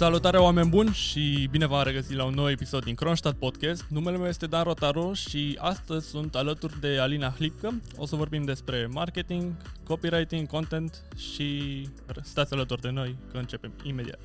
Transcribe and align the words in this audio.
Salutare 0.00 0.38
oameni 0.38 0.68
buni 0.68 0.92
și 0.92 1.48
bine 1.50 1.66
v-am 1.66 1.82
regăsit 1.82 2.16
la 2.16 2.24
un 2.24 2.34
nou 2.34 2.50
episod 2.50 2.84
din 2.84 2.94
Kronstadt 2.94 3.38
Podcast. 3.38 3.84
Numele 3.88 4.16
meu 4.16 4.26
este 4.26 4.46
Dan 4.46 4.62
Rotaru 4.62 5.12
și 5.12 5.58
astăzi 5.60 6.08
sunt 6.08 6.34
alături 6.34 6.80
de 6.80 6.98
Alina 6.98 7.28
Hlipcă. 7.28 7.80
O 7.96 8.06
să 8.06 8.16
vorbim 8.16 8.44
despre 8.44 8.88
marketing, 8.90 9.52
copywriting, 9.84 10.46
content 10.46 11.02
și 11.16 11.88
stați 12.22 12.52
alături 12.52 12.80
de 12.80 12.90
noi 12.90 13.16
că 13.32 13.38
începem 13.38 13.72
imediat. 13.82 14.18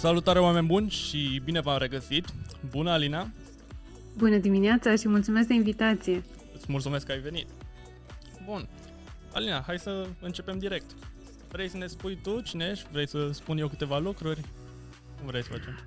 Salutare 0.00 0.38
oameni 0.38 0.66
buni 0.66 0.90
și 0.90 1.40
bine 1.44 1.60
v-am 1.60 1.78
regăsit! 1.78 2.24
Bună, 2.70 2.90
Alina! 2.90 3.30
Bună 4.16 4.36
dimineața 4.36 4.96
și 4.96 5.08
mulțumesc 5.08 5.48
de 5.48 5.54
invitație! 5.54 6.22
Îți 6.54 6.64
mulțumesc 6.68 7.06
că 7.06 7.12
ai 7.12 7.18
venit! 7.18 7.46
Bun, 8.44 8.68
Alina, 9.32 9.62
hai 9.66 9.78
să 9.78 10.06
începem 10.20 10.58
direct. 10.58 10.90
Vrei 11.48 11.68
să 11.68 11.76
ne 11.76 11.86
spui 11.86 12.18
tu 12.22 12.40
cine 12.40 12.68
ești? 12.72 12.86
Vrei 12.92 13.08
să 13.08 13.30
spun 13.32 13.58
eu 13.58 13.68
câteva 13.68 13.98
lucruri? 13.98 14.40
Cum 15.18 15.26
vrei 15.26 15.42
să 15.42 15.48
facem? 15.50 15.86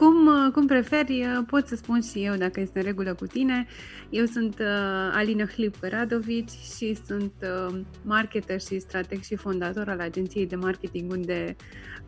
Cum, 0.00 0.26
uh, 0.26 0.52
cum 0.52 0.66
preferi, 0.66 1.20
uh, 1.20 1.44
pot 1.46 1.66
să 1.66 1.76
spun 1.76 2.00
și 2.00 2.24
eu 2.24 2.34
dacă 2.34 2.60
este 2.60 2.78
în 2.78 2.84
regulă 2.84 3.14
cu 3.14 3.26
tine. 3.26 3.66
Eu 4.10 4.24
sunt 4.24 4.58
uh, 4.58 4.66
Alina 5.12 5.44
Hlip 5.44 5.76
Radovici 5.80 6.50
și 6.50 6.98
sunt 7.06 7.32
uh, 7.42 7.80
marketer 8.04 8.60
și 8.60 8.78
strateg 8.78 9.22
și 9.22 9.36
fondator 9.36 9.88
al 9.88 10.00
agenției 10.00 10.46
de 10.46 10.56
marketing 10.56 11.10
unde 11.10 11.56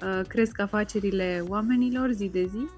uh, 0.02 0.20
cresc 0.28 0.60
afacerile 0.60 1.44
oamenilor 1.48 2.10
zi 2.10 2.28
de 2.28 2.44
zi. 2.44 2.68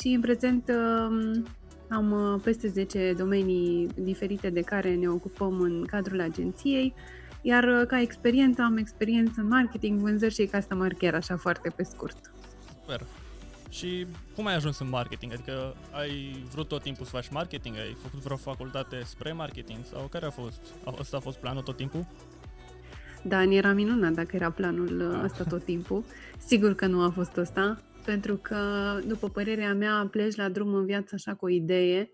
Și 0.00 0.08
în 0.08 0.20
prezent 0.20 0.68
uh, 0.68 1.40
am 1.88 2.10
uh, 2.10 2.40
peste 2.42 2.68
10 2.68 3.14
domenii 3.16 3.86
diferite 3.94 4.50
de 4.50 4.60
care 4.60 4.94
ne 4.94 5.08
ocupăm 5.08 5.60
în 5.60 5.84
cadrul 5.84 6.20
agenției. 6.20 6.94
Iar 7.42 7.64
uh, 7.64 7.86
ca 7.86 8.00
experiență 8.00 8.62
am 8.62 8.76
experiență 8.76 9.40
în 9.40 9.48
marketing, 9.48 10.00
vânzări 10.00 10.34
și 10.34 10.50
customer 10.52 10.92
care, 10.92 11.16
așa 11.16 11.36
foarte 11.36 11.72
pe 11.76 11.82
scurt. 11.82 12.32
Super. 12.80 13.06
Și 13.70 14.06
cum 14.34 14.46
ai 14.46 14.54
ajuns 14.54 14.78
în 14.78 14.88
marketing? 14.88 15.32
Adică 15.32 15.76
ai 15.90 16.44
vrut 16.52 16.68
tot 16.68 16.82
timpul 16.82 17.04
să 17.04 17.10
faci 17.10 17.28
marketing? 17.28 17.76
Ai 17.76 17.96
făcut 18.02 18.18
vreo 18.20 18.36
facultate 18.36 19.00
spre 19.04 19.32
marketing? 19.32 19.78
Sau 19.84 20.06
care 20.10 20.26
a 20.26 20.30
fost? 20.30 20.60
Asta 20.98 21.16
a 21.16 21.20
fost 21.20 21.38
planul 21.38 21.62
tot 21.62 21.76
timpul? 21.76 22.06
Da, 23.22 23.42
era 23.42 23.72
minunat 23.72 24.12
dacă 24.12 24.36
era 24.36 24.50
planul 24.50 25.12
ah. 25.14 25.20
ăsta 25.24 25.44
tot 25.44 25.64
timpul. 25.64 26.04
Sigur 26.38 26.74
că 26.74 26.86
nu 26.86 27.02
a 27.02 27.10
fost 27.10 27.36
ăsta, 27.36 27.82
pentru 28.04 28.36
că, 28.36 28.56
după 29.06 29.28
părerea 29.28 29.74
mea, 29.74 30.08
pleci 30.10 30.36
la 30.36 30.48
drum 30.48 30.74
în 30.74 30.84
viață 30.84 31.14
așa 31.14 31.34
cu 31.34 31.44
o 31.44 31.48
idee 31.48 32.10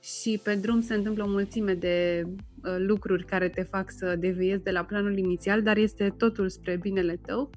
și 0.00 0.40
pe 0.42 0.54
drum 0.54 0.80
se 0.80 0.94
întâmplă 0.94 1.24
o 1.24 1.28
mulțime 1.28 1.74
de 1.74 2.26
uh, 2.26 2.76
lucruri 2.78 3.24
care 3.24 3.48
te 3.48 3.62
fac 3.62 3.90
să 3.90 4.16
deviezi 4.16 4.62
de 4.62 4.70
la 4.70 4.84
planul 4.84 5.18
inițial, 5.18 5.62
dar 5.62 5.76
este 5.76 6.14
totul 6.18 6.48
spre 6.48 6.76
binele 6.76 7.20
tău. 7.26 7.50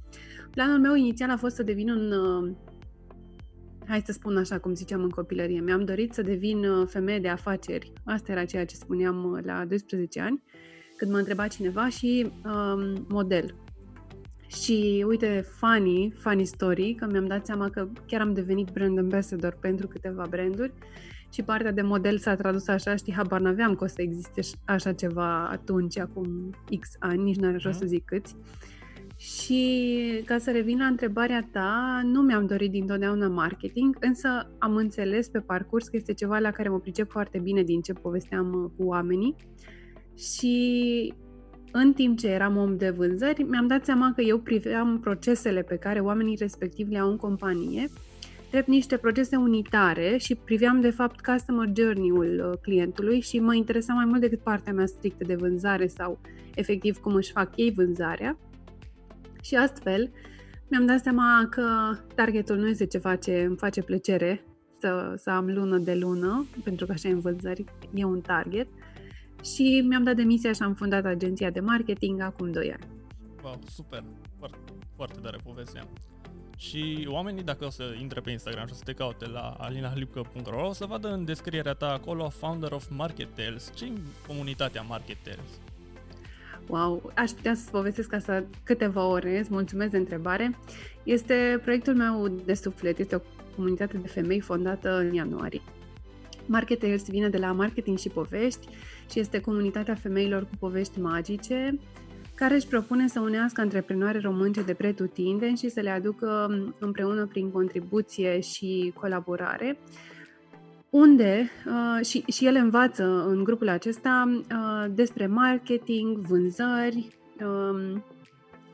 Planul 0.51 0.79
meu 0.79 0.95
inițial 0.95 1.29
a 1.29 1.37
fost 1.37 1.55
să 1.55 1.63
devin 1.63 1.89
un 1.89 2.11
uh, 2.11 2.55
hai 3.87 4.01
să 4.05 4.11
spun 4.11 4.37
așa 4.37 4.59
cum 4.59 4.73
ziceam 4.73 5.03
în 5.03 5.09
copilărie, 5.09 5.59
mi-am 5.59 5.85
dorit 5.85 6.13
să 6.13 6.21
devin 6.21 6.65
uh, 6.65 6.87
femeie 6.89 7.19
de 7.19 7.27
afaceri. 7.27 7.91
Asta 8.05 8.31
era 8.31 8.45
ceea 8.45 8.65
ce 8.65 8.75
spuneam 8.75 9.31
uh, 9.31 9.43
la 9.43 9.65
12 9.65 10.19
ani, 10.19 10.43
când 10.97 11.11
mă 11.11 11.17
întreba 11.17 11.47
cineva 11.47 11.89
și 11.89 12.31
um, 12.45 13.05
model. 13.09 13.55
Și 14.47 15.05
uite, 15.07 15.45
funny, 15.59 16.13
funny 16.17 16.45
story, 16.45 16.93
că 16.93 17.07
mi-am 17.11 17.27
dat 17.27 17.45
seama 17.45 17.69
că 17.69 17.87
chiar 18.07 18.21
am 18.21 18.33
devenit 18.33 18.69
brand 18.69 18.97
ambassador 18.97 19.57
pentru 19.61 19.87
câteva 19.87 20.25
branduri 20.29 20.73
și 21.33 21.43
partea 21.43 21.71
de 21.71 21.81
model 21.81 22.17
s-a 22.17 22.35
tradus 22.35 22.67
așa, 22.67 22.95
știi, 22.95 23.13
habar 23.13 23.39
n-aveam 23.39 23.75
că 23.75 23.83
o 23.83 23.87
să 23.87 24.01
existe 24.01 24.41
așa 24.65 24.93
ceva 24.93 25.47
atunci, 25.49 25.97
acum 25.97 26.49
X 26.79 26.89
ani, 26.99 27.23
nici 27.23 27.37
n-are 27.37 27.59
rost 27.63 27.79
să 27.79 27.85
zic 27.85 28.05
câți. 28.05 28.35
Uh, 28.35 28.76
și 29.17 30.21
ca 30.25 30.37
să 30.37 30.51
revin 30.51 30.77
la 30.77 30.85
întrebarea 30.85 31.49
ta, 31.51 32.01
nu 32.03 32.21
mi-am 32.21 32.45
dorit 32.45 32.71
dintotdeauna 32.71 33.27
marketing, 33.27 33.97
însă 33.99 34.51
am 34.57 34.75
înțeles 34.75 35.27
pe 35.27 35.39
parcurs 35.39 35.87
că 35.87 35.95
este 35.95 36.13
ceva 36.13 36.39
la 36.39 36.51
care 36.51 36.69
mă 36.69 36.79
pricep 36.79 37.09
foarte 37.09 37.39
bine 37.39 37.63
din 37.63 37.81
ce 37.81 37.93
povesteam 37.93 38.53
uh, 38.53 38.71
cu 38.77 38.83
oamenii. 38.83 39.35
Și 40.17 41.13
în 41.71 41.93
timp 41.93 42.17
ce 42.17 42.27
eram 42.27 42.57
om 42.57 42.77
de 42.77 42.89
vânzări, 42.89 43.43
mi-am 43.43 43.67
dat 43.67 43.85
seama 43.85 44.13
că 44.15 44.21
eu 44.21 44.39
priveam 44.39 44.99
procesele 44.99 45.61
pe 45.61 45.75
care 45.75 45.99
oamenii 45.99 46.37
respectivi 46.39 46.91
le 46.91 46.99
au 46.99 47.09
în 47.09 47.17
companie 47.17 47.89
drept 48.51 48.67
niște 48.67 48.97
procese 48.97 49.35
unitare 49.35 50.17
și 50.17 50.35
priveam 50.35 50.81
de 50.81 50.89
fapt 50.89 51.21
customer 51.21 51.69
journey-ul 51.75 52.49
uh, 52.51 52.59
clientului 52.61 53.19
și 53.19 53.39
mă 53.39 53.55
interesa 53.55 53.93
mai 53.93 54.05
mult 54.05 54.21
decât 54.21 54.39
partea 54.39 54.73
mea 54.73 54.85
strictă 54.85 55.23
de 55.23 55.35
vânzare 55.35 55.87
sau 55.87 56.19
efectiv 56.55 56.97
cum 56.97 57.13
își 57.13 57.31
fac 57.31 57.49
ei 57.55 57.71
vânzarea. 57.71 58.37
Și 59.47 59.55
astfel 59.55 60.11
mi-am 60.69 60.85
dat 60.85 60.99
seama 60.99 61.47
că 61.49 61.97
targetul 62.15 62.57
nu 62.57 62.67
este 62.67 62.85
ceva 62.85 63.15
ce 63.15 63.41
îmi 63.41 63.57
face 63.57 63.81
plăcere 63.81 64.43
să, 64.79 65.13
să 65.17 65.29
am 65.29 65.45
lună 65.45 65.77
de 65.77 65.95
lună, 65.95 66.45
pentru 66.63 66.85
că 66.85 66.91
așa 66.91 67.07
e 67.07 67.11
în 67.11 67.19
vânzări, 67.19 67.63
e 67.93 68.03
un 68.03 68.21
target. 68.21 68.67
Și 69.43 69.85
mi-am 69.87 70.03
dat 70.03 70.15
demisia 70.15 70.51
și 70.51 70.61
am 70.61 70.73
fundat 70.73 71.05
agenția 71.05 71.49
de 71.49 71.59
marketing 71.59 72.21
acum 72.21 72.51
2 72.51 72.71
ani. 72.71 72.91
Wow, 73.43 73.59
super! 73.69 74.03
Foarte, 74.37 74.57
foarte 74.95 75.19
tare 75.19 75.37
povestea. 75.43 75.87
Și 76.57 77.07
oamenii, 77.11 77.43
dacă 77.43 77.65
o 77.65 77.69
să 77.69 77.95
intre 78.01 78.19
pe 78.19 78.31
Instagram 78.31 78.65
și 78.65 78.73
o 78.73 78.75
să 78.75 78.83
te 78.83 78.93
caute 78.93 79.27
la 79.27 79.55
alinahlipcă.ro, 79.57 80.67
o 80.67 80.73
să 80.73 80.85
vadă 80.85 81.07
în 81.13 81.25
descrierea 81.25 81.73
ta 81.73 81.91
acolo 81.91 82.29
Founder 82.29 82.71
of 82.71 82.87
Market 82.89 83.35
Tales. 83.35 83.71
Ce 83.75 83.91
comunitatea 84.27 84.81
Market 84.81 85.17
Tales? 85.23 85.59
Wow, 86.67 87.11
aș 87.15 87.31
putea 87.31 87.53
să 87.53 87.69
povestesc 87.71 88.13
asta 88.13 88.43
câteva 88.63 89.05
ore, 89.05 89.39
îți 89.39 89.51
mulțumesc 89.51 89.91
de 89.91 89.97
întrebare. 89.97 90.57
Este 91.03 91.59
proiectul 91.63 91.95
meu 91.95 92.27
de 92.45 92.53
suflet, 92.53 92.99
este 92.99 93.15
o 93.15 93.19
comunitate 93.55 93.97
de 93.97 94.07
femei 94.07 94.39
fondată 94.39 94.97
în 94.97 95.13
ianuarie. 95.13 95.61
Marketers 96.45 97.09
vine 97.09 97.29
de 97.29 97.37
la 97.37 97.51
marketing 97.51 97.97
și 97.97 98.09
povești 98.09 98.67
și 99.11 99.19
este 99.19 99.41
comunitatea 99.41 99.95
femeilor 99.95 100.43
cu 100.43 100.55
povești 100.59 100.99
magice 100.99 101.79
care 102.35 102.55
își 102.55 102.67
propune 102.67 103.07
să 103.07 103.19
unească 103.19 103.61
antreprenoare 103.61 104.19
românce 104.19 104.61
de 104.61 104.73
pretutindeni 104.73 105.57
și 105.57 105.69
să 105.69 105.79
le 105.79 105.89
aducă 105.89 106.49
împreună 106.79 107.25
prin 107.25 107.51
contribuție 107.51 108.39
și 108.39 108.93
colaborare 108.99 109.79
unde 110.89 111.49
uh, 111.65 112.05
și, 112.05 112.23
și 112.27 112.45
ele 112.45 112.59
învață 112.59 113.25
în 113.27 113.43
grupul 113.43 113.69
acesta 113.69 114.41
uh, 114.51 114.91
despre 114.93 115.27
marketing, 115.27 116.17
vânzări, 116.17 117.07
uh, 117.39 118.01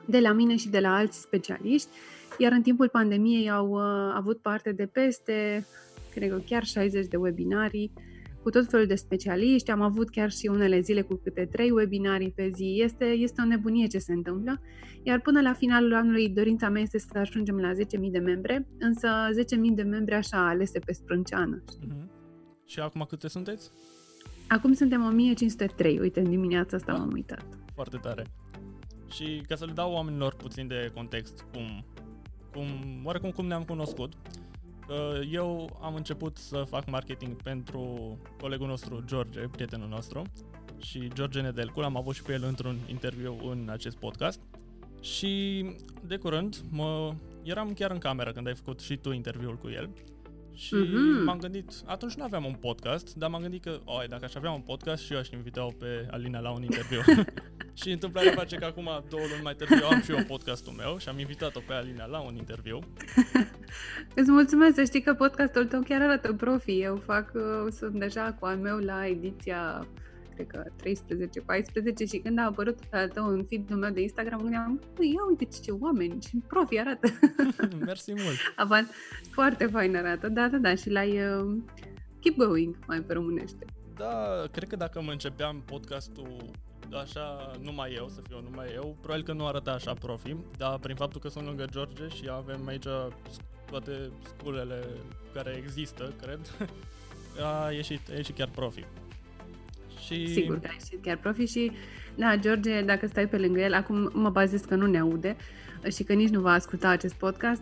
de 0.05 0.19
la 0.19 0.31
mine 0.31 0.55
și 0.55 0.69
de 0.69 0.79
la 0.79 0.95
alți 0.95 1.21
specialiști, 1.21 1.89
iar 2.37 2.51
în 2.51 2.61
timpul 2.61 2.89
pandemiei 2.89 3.49
au 3.49 3.69
uh, 3.69 4.13
avut 4.15 4.37
parte 4.37 4.71
de 4.71 4.85
peste, 4.85 5.65
cred 6.13 6.29
că 6.29 6.41
chiar 6.45 6.63
60 6.63 7.07
de 7.07 7.17
webinarii 7.17 7.91
cu 8.43 8.49
tot 8.49 8.69
felul 8.69 8.85
de 8.85 8.95
specialiști, 8.95 9.71
am 9.71 9.81
avut 9.81 10.09
chiar 10.09 10.31
și 10.31 10.47
unele 10.47 10.79
zile 10.79 11.01
cu 11.01 11.15
câte 11.23 11.45
trei 11.45 11.71
webinarii 11.71 12.31
pe 12.31 12.51
zi. 12.55 12.81
Este, 12.83 13.05
este 13.05 13.41
o 13.41 13.45
nebunie 13.45 13.87
ce 13.87 13.97
se 13.97 14.13
întâmplă, 14.13 14.61
iar 15.03 15.21
până 15.21 15.41
la 15.41 15.53
finalul 15.53 15.93
anului 15.93 16.29
dorința 16.29 16.69
mea 16.69 16.81
este 16.81 16.99
să 16.99 17.17
ajungem 17.17 17.57
la 17.57 17.71
10.000 17.73 18.11
de 18.11 18.19
membre, 18.19 18.67
însă 18.79 19.07
10.000 19.69 19.73
de 19.73 19.81
membre 19.81 20.15
așa 20.15 20.47
alese 20.47 20.79
pe 20.79 20.93
sprânceană. 20.93 21.63
Uh-huh. 21.63 22.03
Și 22.65 22.79
acum 22.79 23.05
câte 23.09 23.27
sunteți? 23.27 23.71
Acum 24.47 24.73
suntem 24.73 25.05
1503, 25.05 25.99
uite, 25.99 26.19
în 26.19 26.29
dimineața 26.29 26.77
asta 26.77 26.93
m-am 26.93 27.11
uitat. 27.13 27.45
Foarte 27.73 27.97
tare. 27.97 28.25
Și 29.11 29.43
ca 29.47 29.55
să 29.55 29.65
le 29.65 29.71
dau 29.71 29.91
oamenilor 29.91 30.35
puțin 30.35 30.67
de 30.67 30.91
context, 30.93 31.45
cum, 31.53 31.85
cum 32.51 32.65
oarecum 33.03 33.31
cum 33.31 33.45
ne-am 33.45 33.63
cunoscut, 33.63 34.13
eu 35.31 35.79
am 35.81 35.95
început 35.95 36.37
să 36.37 36.63
fac 36.69 36.89
marketing 36.89 37.41
pentru 37.41 38.17
colegul 38.41 38.67
nostru 38.67 39.03
George, 39.05 39.39
prietenul 39.39 39.87
nostru, 39.87 40.23
și 40.77 41.11
George 41.13 41.41
Nedelcu, 41.41 41.79
l-am 41.79 41.97
avut 41.97 42.15
și 42.15 42.21
pe 42.21 42.33
el 42.33 42.43
într-un 42.43 42.77
interviu 42.87 43.49
în 43.49 43.69
acest 43.71 43.97
podcast. 43.97 44.39
Și 45.01 45.65
de 46.07 46.17
curând 46.17 46.63
mă, 46.69 47.13
eram 47.43 47.73
chiar 47.73 47.91
în 47.91 47.97
cameră 47.97 48.31
când 48.31 48.47
ai 48.47 48.55
făcut 48.55 48.79
și 48.79 48.95
tu 48.95 49.11
interviul 49.11 49.57
cu 49.57 49.69
el 49.69 49.89
și 50.53 50.75
mm-hmm. 50.75 51.25
m-am 51.25 51.37
gândit, 51.37 51.71
atunci 51.85 52.13
nu 52.13 52.23
aveam 52.23 52.45
un 52.45 52.53
podcast, 52.59 53.13
dar 53.15 53.29
m-am 53.29 53.41
gândit 53.41 53.63
că, 53.63 53.79
oi, 53.85 54.05
dacă 54.09 54.25
aș 54.25 54.35
avea 54.35 54.51
un 54.51 54.61
podcast 54.61 55.03
și 55.03 55.13
eu 55.13 55.19
aș 55.19 55.29
invita 55.29 55.67
pe 55.79 56.07
Alina 56.11 56.39
la 56.39 56.51
un 56.51 56.63
interviu. 56.63 57.01
și 57.73 57.91
întâmplarea 57.91 58.31
face 58.31 58.55
că 58.55 58.65
acum 58.65 58.89
două 59.09 59.23
luni 59.29 59.43
mai 59.43 59.55
târziu 59.55 59.85
am 59.85 60.01
și 60.01 60.11
eu 60.11 60.23
podcastul 60.27 60.73
meu 60.73 60.97
și 60.97 61.09
am 61.09 61.19
invitat-o 61.19 61.59
pe 61.67 61.73
Alina 61.73 62.05
la 62.05 62.19
un 62.19 62.35
interviu. 62.35 62.79
Îți 64.19 64.31
mulțumesc, 64.31 64.75
să 64.75 64.83
știi 64.83 65.01
că 65.01 65.13
podcastul 65.13 65.65
tău 65.65 65.81
chiar 65.81 66.01
arată 66.01 66.33
profi. 66.33 66.81
Eu 66.81 66.95
fac, 66.95 67.31
uh, 67.33 67.71
sunt 67.71 67.99
deja 67.99 68.35
cu 68.39 68.45
al 68.45 68.57
meu 68.57 68.77
la 68.77 69.07
ediția 69.07 69.87
cred 70.33 70.47
că 70.47 70.63
13-14 72.05 72.09
și 72.09 72.17
când 72.17 72.39
a 72.39 72.45
apărut 72.45 72.77
al 72.91 73.09
tău 73.09 73.25
în 73.25 73.45
feed-ul 73.45 73.77
meu 73.77 73.91
de 73.91 74.01
Instagram, 74.01 74.41
gândeam, 74.41 74.81
ia 74.99 75.25
uite 75.29 75.45
ce, 75.45 75.59
ce 75.59 75.71
oameni, 75.71 76.19
ce 76.19 76.29
profi 76.47 76.79
arată. 76.79 77.07
Mersi 77.85 78.11
mult! 78.11 78.37
Avan, 78.55 78.89
foarte 79.31 79.65
fain 79.65 79.95
arată, 79.95 80.29
da, 80.29 80.47
da, 80.47 80.57
da, 80.57 80.75
și 80.75 80.89
l-ai 80.89 81.27
uh, 81.27 81.57
keep 82.19 82.35
going, 82.35 82.75
mai 82.87 83.01
pe 83.01 83.13
românește. 83.13 83.65
Da, 83.95 84.43
cred 84.51 84.69
că 84.69 84.75
dacă 84.75 85.01
mă 85.01 85.11
începeam 85.11 85.61
podcastul 85.65 86.51
așa, 87.01 87.51
numai 87.61 87.93
eu, 87.93 88.07
să 88.07 88.21
fiu 88.27 88.41
numai 88.41 88.67
eu, 88.73 88.97
probabil 89.01 89.23
că 89.23 89.33
nu 89.33 89.45
arăta 89.45 89.71
așa 89.71 89.93
profi, 89.93 90.35
dar 90.57 90.77
prin 90.79 90.95
faptul 90.95 91.21
că 91.21 91.29
sunt 91.29 91.45
lângă 91.45 91.65
George 91.71 92.07
și 92.07 92.29
avem 92.31 92.67
aici 92.67 92.87
toate 93.69 94.11
sculele 94.23 94.83
care 95.33 95.55
există, 95.57 96.13
cred, 96.21 96.39
a 97.65 97.71
ieșit, 97.71 98.09
a 98.09 98.13
ieșit 98.13 98.35
chiar 98.35 98.49
profi. 98.49 98.85
Și... 100.05 100.27
Sigur 100.27 100.59
că 100.59 100.67
a 100.69 100.73
ieșit 100.73 101.03
chiar 101.03 101.17
profi 101.17 101.45
și, 101.45 101.71
da, 102.15 102.35
George, 102.35 102.81
dacă 102.81 103.07
stai 103.07 103.27
pe 103.27 103.37
lângă 103.37 103.59
el, 103.59 103.73
acum 103.73 104.09
mă 104.13 104.29
bazez 104.29 104.61
că 104.61 104.75
nu 104.75 104.85
ne 104.85 104.99
aude 104.99 105.35
și 105.91 106.03
că 106.03 106.13
nici 106.13 106.29
nu 106.29 106.41
va 106.41 106.51
asculta 106.51 106.89
acest 106.89 107.13
podcast, 107.13 107.61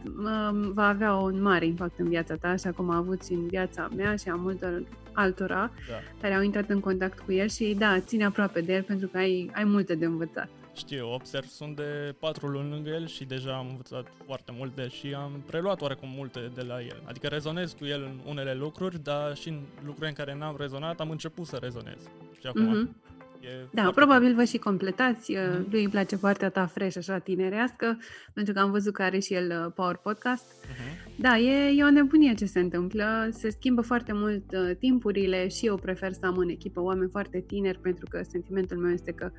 va 0.73 0.87
avea 0.87 1.13
un 1.13 1.41
mare 1.41 1.65
impact 1.65 1.99
în 1.99 2.09
viața 2.09 2.35
ta, 2.35 2.47
așa 2.47 2.71
cum 2.71 2.89
a 2.89 2.97
avut 2.97 3.25
și 3.25 3.33
în 3.33 3.47
viața 3.47 3.89
mea 3.95 4.15
și 4.15 4.29
a 4.29 4.35
multor 4.35 4.83
altora 5.13 5.71
da. 5.89 5.93
care 6.21 6.33
au 6.33 6.41
intrat 6.41 6.69
în 6.69 6.79
contact 6.79 7.19
cu 7.19 7.31
el 7.31 7.47
și, 7.47 7.75
da, 7.77 7.99
ține 7.99 8.25
aproape 8.25 8.61
de 8.61 8.73
el 8.73 8.81
pentru 8.81 9.07
că 9.07 9.17
ai, 9.17 9.51
ai 9.53 9.63
multe 9.63 9.95
de 9.95 10.05
învățat. 10.05 10.49
Știu, 10.73 11.13
observ, 11.13 11.45
sunt 11.45 11.75
de 11.75 12.15
patru 12.19 12.47
luni 12.47 12.69
lângă 12.69 12.89
el 12.89 13.07
și 13.07 13.25
deja 13.25 13.57
am 13.57 13.67
învățat 13.69 14.07
foarte 14.25 14.51
multe 14.57 14.87
și 14.87 15.13
am 15.13 15.43
preluat 15.45 15.81
oarecum 15.81 16.09
multe 16.15 16.51
de 16.55 16.61
la 16.61 16.81
el. 16.81 17.03
Adică 17.05 17.27
rezonez 17.27 17.71
cu 17.71 17.85
el 17.85 18.03
în 18.03 18.19
unele 18.25 18.53
lucruri, 18.53 19.03
dar 19.03 19.35
și 19.35 19.49
în 19.49 19.59
lucruri 19.85 20.07
în 20.07 20.15
care 20.15 20.35
n-am 20.35 20.55
rezonat 20.59 20.99
am 20.99 21.09
început 21.09 21.45
să 21.45 21.57
rezonez. 21.61 22.01
Și 22.39 22.47
acum 22.47 22.87
mm-hmm. 22.87 23.09
E 23.41 23.67
da, 23.71 23.91
probabil 23.95 24.35
vă 24.35 24.43
și 24.43 24.57
completați. 24.57 25.33
Mm-hmm. 25.33 25.69
Lui 25.69 25.83
îi 25.83 25.89
place 25.89 26.17
partea 26.17 26.49
ta 26.49 26.65
fresh, 26.65 26.97
așa 26.97 27.17
tinerească, 27.17 27.97
pentru 28.33 28.53
că 28.53 28.59
am 28.59 28.71
văzut 28.71 28.93
că 28.93 29.01
are 29.01 29.19
și 29.19 29.33
el 29.33 29.63
uh, 29.65 29.71
Power 29.75 29.95
Podcast. 29.95 30.43
Mm-hmm. 30.43 31.15
Da, 31.15 31.37
e, 31.37 31.73
e 31.77 31.83
o 31.83 31.89
nebunie 31.89 32.33
ce 32.33 32.45
se 32.45 32.59
întâmplă. 32.59 33.27
Se 33.31 33.49
schimbă 33.49 33.81
foarte 33.81 34.13
mult 34.13 34.43
uh, 34.51 34.75
timpurile 34.79 35.47
și 35.47 35.65
eu 35.65 35.75
prefer 35.75 36.11
să 36.11 36.25
am 36.25 36.37
în 36.37 36.49
echipă 36.49 36.81
oameni 36.81 37.09
foarte 37.09 37.43
tineri, 37.47 37.79
pentru 37.79 38.05
că 38.09 38.21
sentimentul 38.29 38.77
meu 38.77 38.91
este 38.91 39.11
că 39.11 39.31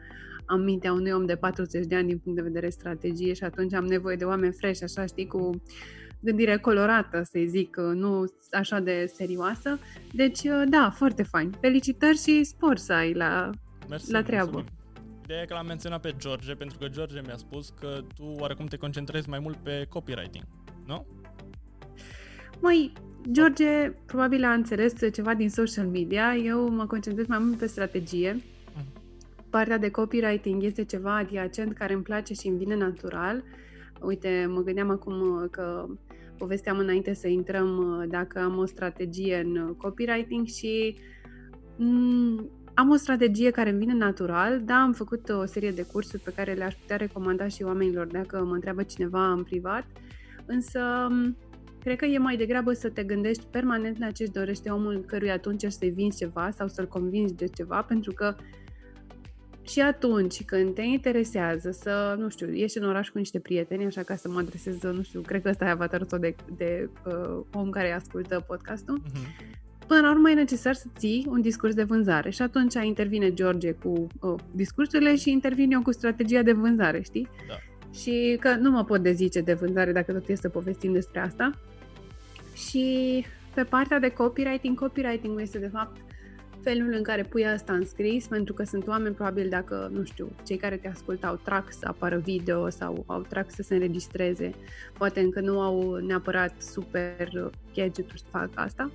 am 0.47 0.61
mintea 0.61 0.93
unui 0.93 1.13
om 1.13 1.27
de 1.27 1.37
40 1.37 1.87
de 1.87 1.95
ani 1.95 2.07
din 2.07 2.19
punct 2.19 2.39
de 2.39 2.45
vedere 2.45 2.69
strategie 2.69 3.33
și 3.33 3.45
atunci 3.45 3.75
am 3.75 3.85
nevoie 3.85 4.17
de 4.17 4.25
oameni 4.25 4.53
fresh, 4.53 4.83
așa 4.83 5.07
știi, 5.07 5.27
cu 5.27 5.63
gândire 6.21 6.57
colorată, 6.57 7.23
să 7.23 7.39
zic, 7.47 7.77
uh, 7.79 7.95
nu 7.95 8.25
așa 8.53 8.81
de 8.81 9.11
serioasă. 9.15 9.79
Deci, 10.13 10.41
da, 10.69 10.93
foarte 10.97 11.23
fain. 11.23 11.51
Felicitări 11.61 12.19
și 12.19 12.45
spor 12.45 12.77
să 12.77 12.93
ai 12.93 13.13
la 13.13 13.51
Mersi, 13.89 14.13
la 14.13 14.23
treabă. 14.23 14.51
Mulțumim. 14.51 14.81
Ideea 15.25 15.43
e 15.43 15.45
că 15.45 15.55
l-am 15.55 15.67
menționat 15.67 16.01
pe 16.01 16.15
George, 16.19 16.55
pentru 16.55 16.79
că 16.79 16.89
George 16.89 17.21
mi-a 17.25 17.37
spus 17.37 17.75
că 17.81 18.01
tu 18.17 18.35
oarecum 18.39 18.67
te 18.67 18.77
concentrezi 18.77 19.29
mai 19.29 19.39
mult 19.39 19.57
pe 19.57 19.87
copywriting, 19.89 20.45
nu? 20.87 21.07
Mai 22.61 22.93
George 23.31 23.93
probabil 24.07 24.45
a 24.45 24.53
înțeles 24.53 24.93
ceva 25.13 25.35
din 25.35 25.51
social 25.51 25.87
media, 25.87 26.37
eu 26.37 26.69
mă 26.69 26.87
concentrez 26.87 27.27
mai 27.27 27.39
mult 27.39 27.59
pe 27.59 27.67
strategie. 27.67 28.43
Mhm. 29.53 29.61
Partea 29.61 29.79
de 29.79 29.91
copywriting 29.91 30.63
este 30.63 30.85
ceva 30.85 31.17
adiacent 31.17 31.73
care 31.73 31.93
îmi 31.93 32.03
place 32.03 32.35
și 32.35 32.49
îmi 32.49 32.59
vine 32.59 32.77
natural. 32.77 33.45
Uite, 34.01 34.47
mă 34.49 34.61
gândeam 34.61 34.91
acum 34.91 35.49
că 35.51 35.87
povesteam 36.39 36.79
înainte 36.79 37.15
să 37.15 37.29
intrăm 37.29 38.05
dacă 38.09 38.39
am 38.39 38.59
o 38.59 38.65
strategie 38.65 39.43
în 39.45 39.75
copywriting 39.75 40.47
și 40.47 40.97
mm, 41.77 42.51
am 42.75 42.91
o 42.91 42.97
strategie 42.97 43.51
care 43.51 43.71
îmi 43.71 43.79
vine 43.79 43.95
natural, 43.95 44.63
da, 44.65 44.75
am 44.75 44.93
făcut 44.93 45.29
o 45.29 45.45
serie 45.45 45.71
de 45.71 45.87
cursuri 45.93 46.23
pe 46.23 46.33
care 46.37 46.53
le-aș 46.53 46.75
putea 46.75 46.97
recomanda 46.97 47.49
și 47.49 47.63
oamenilor 47.63 48.07
dacă 48.07 48.45
mă 48.45 48.55
întreabă 48.55 48.83
cineva 48.83 49.33
în 49.33 49.43
privat, 49.43 49.87
însă 50.47 50.81
cred 51.81 51.97
că 51.97 52.05
e 52.05 52.19
mai 52.19 52.37
degrabă 52.37 52.73
să 52.73 52.89
te 52.89 53.03
gândești 53.03 53.45
permanent 53.51 53.99
la 53.99 54.11
ce 54.11 54.23
își 54.23 54.33
dorește 54.33 54.71
omul 54.71 55.05
căruia 55.07 55.35
atunci 55.35 55.65
să-i 55.69 55.91
vinzi 55.91 56.19
ceva 56.19 56.51
sau 56.51 56.69
să-l 56.69 56.87
convingi 56.87 57.35
de 57.35 57.47
ceva, 57.47 57.83
pentru 57.83 58.13
că 58.13 58.35
și 59.63 59.81
atunci 59.81 60.45
când 60.45 60.75
te 60.75 60.83
interesează 60.83 61.71
să, 61.71 62.17
nu 62.19 62.29
știu, 62.29 62.53
ieși 62.53 62.79
în 62.79 62.85
oraș 62.85 63.09
cu 63.09 63.19
niște 63.19 63.39
prieteni, 63.39 63.85
așa 63.85 64.03
ca 64.03 64.17
să 64.17 64.29
mă 64.29 64.39
adresez, 64.39 64.83
nu 64.83 65.03
știu, 65.03 65.21
cred 65.21 65.43
că 65.43 65.49
ăsta 65.49 65.65
e 65.65 65.69
avatarul 65.69 66.07
tău 66.07 66.19
de, 66.19 66.35
de 66.57 66.89
uh, 67.07 67.41
om 67.53 67.71
care 67.71 67.93
ascultă 67.93 68.45
podcastul, 68.47 69.01
uh-huh. 69.01 69.61
Până 69.87 70.01
la 70.01 70.11
urmă 70.11 70.31
e 70.31 70.35
necesar 70.35 70.75
să 70.75 70.87
ții 70.99 71.27
un 71.29 71.41
discurs 71.41 71.75
de 71.75 71.83
vânzare 71.83 72.31
și 72.31 72.43
atunci 72.43 72.75
intervine 72.75 73.33
George 73.33 73.73
cu 73.73 74.07
uh, 74.21 74.35
discursurile 74.51 75.17
și 75.17 75.31
intervin 75.31 75.73
eu 75.73 75.83
cu 75.83 75.93
strategia 75.93 76.43
de 76.43 76.53
vânzare, 76.53 77.01
știi? 77.01 77.29
Da. 77.49 77.55
Și 77.99 78.37
că 78.41 78.55
nu 78.55 78.71
mă 78.71 78.85
pot 78.85 79.03
dezice 79.03 79.41
de 79.41 79.53
vânzare 79.53 79.93
dacă 79.93 80.13
tot 80.13 80.29
este 80.29 80.35
să 80.35 80.49
povestim 80.49 80.93
despre 80.93 81.21
asta. 81.21 81.51
Și 82.55 83.25
pe 83.55 83.63
partea 83.63 83.99
de 83.99 84.09
copywriting, 84.09 84.79
copywriting 84.79 85.41
este 85.41 85.59
de 85.59 85.69
fapt 85.69 85.97
felul 86.63 86.93
în 86.93 87.03
care 87.03 87.23
pui 87.23 87.47
asta 87.47 87.73
în 87.73 87.87
scris, 87.87 88.27
pentru 88.27 88.55
că 88.55 88.65
sunt 88.65 88.87
oameni, 88.87 89.15
probabil, 89.15 89.49
dacă, 89.49 89.91
nu 89.93 90.05
știu, 90.05 90.29
cei 90.47 90.57
care 90.57 90.77
te 90.77 90.89
ascultă 90.89 91.27
au 91.27 91.41
trac 91.45 91.73
să 91.73 91.87
apară 91.89 92.17
video 92.17 92.69
sau 92.69 93.05
au 93.07 93.21
trac 93.21 93.51
să 93.51 93.63
se 93.63 93.75
înregistreze, 93.75 94.55
poate 94.99 95.21
încă 95.21 95.41
nu 95.41 95.61
au 95.61 95.95
neapărat 95.95 96.63
super 96.63 97.51
gadget-uri 97.75 98.21
să 98.21 98.27
facă 98.31 98.53
asta, 98.55 98.91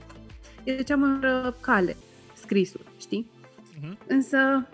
e 0.63 0.83
cea 0.83 0.95
mai 0.95 1.19
cale, 1.61 1.95
scrisul, 2.35 2.81
știi? 2.99 3.31
Uh-huh. 3.79 4.07
Însă, 4.07 4.67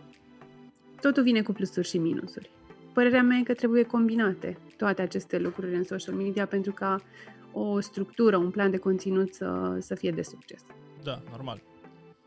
totul 1.02 1.24
vine 1.24 1.42
cu 1.42 1.52
plusuri 1.52 1.88
și 1.88 1.98
minusuri. 1.98 2.50
Părerea 2.94 3.24
mea 3.24 3.38
e 3.38 3.44
că 3.44 3.54
trebuie 3.54 3.84
combinate 3.84 4.58
toate 4.78 5.02
aceste 5.02 5.40
lucruri 5.40 5.76
în 5.76 5.84
social 5.84 6.16
media 6.16 6.46
pentru 6.46 6.72
ca 6.72 7.02
o 7.52 7.80
structură, 7.80 8.38
un 8.38 8.50
plan 8.50 8.72
de 8.72 8.78
conținut 8.78 9.34
să, 9.34 9.78
să 9.80 9.96
fie 9.96 10.12
de 10.12 10.22
succes. 10.22 10.66
Da, 11.04 11.22
normal. 11.32 11.62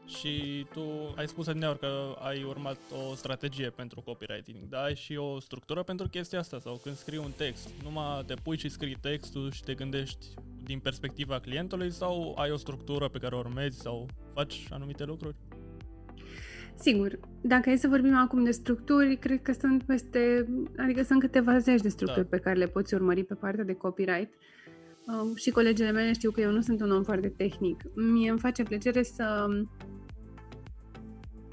Și 0.07 0.67
tu 0.73 1.15
ai 1.17 1.29
spus 1.29 1.47
adineori 1.47 1.79
că 1.79 2.17
ai 2.19 2.43
urmat 2.43 2.79
o 3.11 3.15
strategie 3.15 3.71
pentru 3.71 4.01
copywriting, 4.01 4.69
dar 4.69 4.85
ai 4.85 4.95
și 4.95 5.17
o 5.17 5.41
structură 5.41 5.83
pentru 5.83 6.09
chestia 6.09 6.39
asta 6.39 6.59
sau 6.59 6.81
când 6.83 6.97
scrii 6.97 7.19
un 7.19 7.33
text, 7.37 7.69
numai 7.83 8.25
te 8.27 8.35
pui 8.35 8.57
și 8.57 8.69
scrii 8.69 8.97
textul 9.01 9.51
și 9.51 9.63
te 9.63 9.75
gândești 9.75 10.27
din 10.63 10.79
perspectiva 10.79 11.39
clientului 11.39 11.91
sau 11.91 12.35
ai 12.39 12.51
o 12.51 12.57
structură 12.57 13.09
pe 13.09 13.19
care 13.19 13.35
o 13.35 13.39
urmezi 13.39 13.81
sau 13.81 14.09
faci 14.35 14.67
anumite 14.71 15.05
lucruri? 15.05 15.37
Sigur, 16.79 17.19
dacă 17.41 17.71
e 17.71 17.77
să 17.77 17.89
vorbim 17.89 18.17
acum 18.17 18.45
de 18.45 18.51
structuri, 18.51 19.17
cred 19.17 19.43
că 19.43 19.53
sunt 19.53 19.83
peste, 19.83 20.47
adică 20.77 21.03
sunt 21.03 21.21
câteva 21.21 21.59
zeci 21.59 21.81
de 21.81 21.89
structuri 21.89 22.29
da. 22.31 22.37
pe 22.37 22.43
care 22.43 22.59
le 22.59 22.67
poți 22.67 22.95
urmări 22.95 23.25
pe 23.25 23.35
partea 23.35 23.65
de 23.65 23.75
copyright. 23.75 24.31
Um, 25.07 25.35
și 25.35 25.51
colegele 25.51 25.91
mele 25.91 26.13
știu 26.13 26.31
că 26.31 26.41
eu 26.41 26.51
nu 26.51 26.61
sunt 26.61 26.81
un 26.81 26.91
om 26.91 27.03
foarte 27.03 27.29
tehnic. 27.29 27.83
Mie 27.95 28.31
îmi 28.31 28.39
face 28.39 28.63
plăcere 28.63 29.03
să 29.03 29.47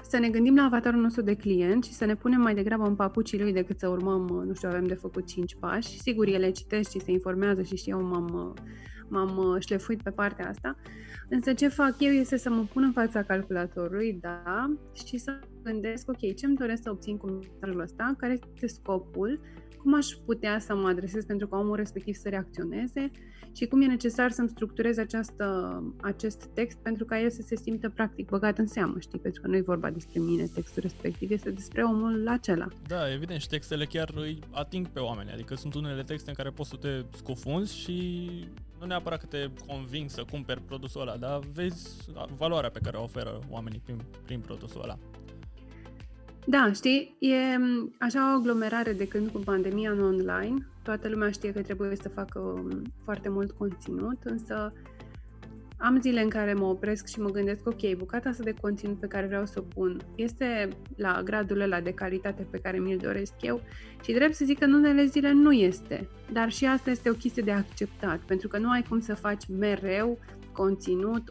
să 0.08 0.18
ne 0.18 0.28
gândim 0.28 0.56
la 0.56 0.62
avatarul 0.62 1.00
nostru 1.00 1.22
de 1.22 1.34
client 1.34 1.84
și 1.84 1.92
să 1.92 2.04
ne 2.04 2.14
punem 2.14 2.40
mai 2.40 2.54
degrabă 2.54 2.86
în 2.86 2.94
papucii 2.94 3.40
lui 3.40 3.52
decât 3.52 3.78
să 3.78 3.88
urmăm, 3.88 4.42
nu 4.46 4.54
știu, 4.54 4.68
avem 4.68 4.86
de 4.86 4.94
făcut 4.94 5.26
5 5.26 5.56
pași. 5.60 6.00
Sigur, 6.00 6.26
ele 6.26 6.50
citesc 6.50 6.90
și 6.90 7.00
se 7.00 7.10
informează 7.10 7.62
și 7.62 7.76
și 7.76 7.90
eu 7.90 8.02
m-am 8.02 8.54
m-am 9.08 9.36
uh, 9.36 9.56
șlefuit 9.58 10.02
pe 10.02 10.10
partea 10.10 10.48
asta. 10.48 10.76
Însă 11.28 11.52
ce 11.52 11.68
fac 11.68 11.94
eu 11.98 12.12
este 12.12 12.36
să 12.36 12.50
mă 12.50 12.64
pun 12.72 12.82
în 12.82 12.92
fața 12.92 13.22
calculatorului, 13.22 14.18
da, 14.20 14.74
și 15.06 15.18
să 15.18 15.38
gândesc, 15.64 16.08
ok, 16.08 16.34
ce 16.34 16.46
îmi 16.46 16.56
doresc 16.56 16.82
să 16.82 16.90
obțin 16.90 17.16
cu 17.16 17.26
mesajul 17.26 17.80
ăsta, 17.80 18.14
care 18.18 18.38
este 18.54 18.66
scopul, 18.66 19.40
cum 19.78 19.94
aș 19.94 20.06
putea 20.06 20.58
să 20.58 20.74
mă 20.74 20.88
adresez 20.88 21.24
pentru 21.24 21.46
ca 21.46 21.58
omul 21.58 21.76
respectiv 21.76 22.14
să 22.14 22.28
reacționeze 22.28 23.10
și 23.56 23.66
cum 23.66 23.80
e 23.80 23.86
necesar 23.86 24.30
să-mi 24.30 24.48
structurez 24.48 24.98
această, 24.98 25.46
acest 26.00 26.44
text 26.54 26.78
pentru 26.78 27.04
ca 27.04 27.20
el 27.20 27.30
să 27.30 27.42
se 27.42 27.56
simtă 27.56 27.88
practic 27.88 28.28
băgat 28.28 28.58
în 28.58 28.66
seamă, 28.66 28.98
știi? 28.98 29.18
Pentru 29.18 29.40
că 29.40 29.48
nu 29.48 29.56
e 29.56 29.60
vorba 29.60 29.90
despre 29.90 30.20
mine 30.20 30.46
textul 30.54 30.82
respectiv, 30.82 31.30
este 31.30 31.50
despre 31.50 31.82
omul 31.82 32.28
acela. 32.28 32.68
Da, 32.86 33.12
evident, 33.12 33.40
și 33.40 33.48
textele 33.48 33.84
chiar 33.84 34.10
îi 34.14 34.38
ating 34.50 34.88
pe 34.88 34.98
oameni, 34.98 35.30
adică 35.30 35.54
sunt 35.54 35.74
unele 35.74 36.02
texte 36.02 36.30
în 36.30 36.36
care 36.36 36.50
poți 36.50 36.68
să 36.68 36.76
te 36.76 37.04
scufunzi 37.16 37.76
și 37.76 38.28
nu 38.80 38.86
neapărat 38.86 39.20
că 39.20 39.26
te 39.26 39.50
conving 39.66 40.10
să 40.10 40.24
cumperi 40.30 40.60
produsul 40.60 41.00
ăla, 41.00 41.16
dar 41.16 41.40
vezi 41.52 42.10
valoarea 42.36 42.70
pe 42.70 42.80
care 42.82 42.96
o 42.96 43.02
oferă 43.02 43.38
oamenii 43.50 43.80
prin, 43.84 44.00
prin 44.24 44.40
produsul 44.40 44.82
ăla. 44.82 44.98
Da, 46.46 46.72
știi, 46.72 47.16
e 47.18 47.36
așa 47.98 48.32
o 48.32 48.36
aglomerare 48.36 48.92
de 48.92 49.08
când 49.08 49.30
cu 49.30 49.38
pandemia 49.38 49.90
în 49.90 50.00
online. 50.00 50.66
Toată 50.82 51.08
lumea 51.08 51.30
știe 51.30 51.52
că 51.52 51.62
trebuie 51.62 51.96
să 51.96 52.08
facă 52.08 52.64
foarte 53.04 53.28
mult 53.28 53.50
conținut, 53.50 54.18
însă 54.24 54.72
am 55.78 56.00
zile 56.00 56.22
în 56.22 56.28
care 56.28 56.54
mă 56.54 56.64
opresc 56.64 57.06
și 57.06 57.20
mă 57.20 57.30
gândesc, 57.30 57.66
ok, 57.66 57.96
bucata 57.96 58.28
asta 58.28 58.42
de 58.42 58.54
conținut 58.60 59.00
pe 59.00 59.06
care 59.06 59.26
vreau 59.26 59.46
să 59.46 59.58
o 59.58 59.62
pun 59.62 60.00
este 60.14 60.68
la 60.96 61.20
gradul 61.24 61.60
ăla 61.60 61.80
de 61.80 61.90
calitate 61.90 62.46
pe 62.50 62.58
care 62.58 62.78
mi-l 62.78 62.98
doresc 62.98 63.32
eu 63.40 63.60
și 64.02 64.12
drept 64.12 64.34
să 64.34 64.44
zic 64.44 64.58
că 64.58 64.64
în 64.64 64.72
unele 64.72 65.04
zile 65.04 65.32
nu 65.32 65.52
este, 65.52 66.08
dar 66.32 66.50
și 66.50 66.64
asta 66.66 66.90
este 66.90 67.10
o 67.10 67.14
chestie 67.14 67.42
de 67.42 67.52
acceptat, 67.52 68.18
pentru 68.18 68.48
că 68.48 68.58
nu 68.58 68.70
ai 68.70 68.82
cum 68.88 69.00
să 69.00 69.14
faci 69.14 69.42
mereu 69.58 70.18
conținut, 70.52 71.22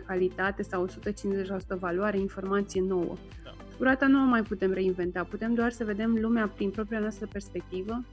150% 0.00 0.04
calitate 0.06 0.62
sau 0.62 0.88
150% 0.88 1.78
valoare, 1.78 2.18
informație 2.18 2.80
nouă. 2.80 3.16
Da. 3.44 3.53
Durata 3.78 4.06
nu 4.06 4.22
o 4.22 4.24
mai 4.24 4.42
putem 4.42 4.72
reinventa, 4.72 5.24
putem 5.24 5.54
doar 5.54 5.70
să 5.70 5.84
vedem 5.84 6.18
lumea 6.20 6.48
prin 6.48 6.70
propria 6.70 6.98
noastră 6.98 7.26
perspectivă 7.26 8.04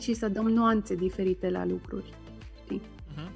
și 0.00 0.14
să 0.14 0.28
dăm 0.28 0.48
nuanțe 0.48 0.94
diferite 0.94 1.50
la 1.50 1.64
lucruri. 1.64 2.14
Știi? 2.64 2.80
Uh-huh. 2.80 3.30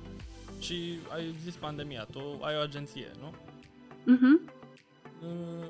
Și 0.61 0.99
ai 1.15 1.35
zis 1.43 1.55
pandemia, 1.55 2.07
tu 2.11 2.19
ai 2.41 2.57
o 2.57 2.61
agenție, 2.61 3.11
nu? 3.21 3.33
Uh-huh. 4.15 4.57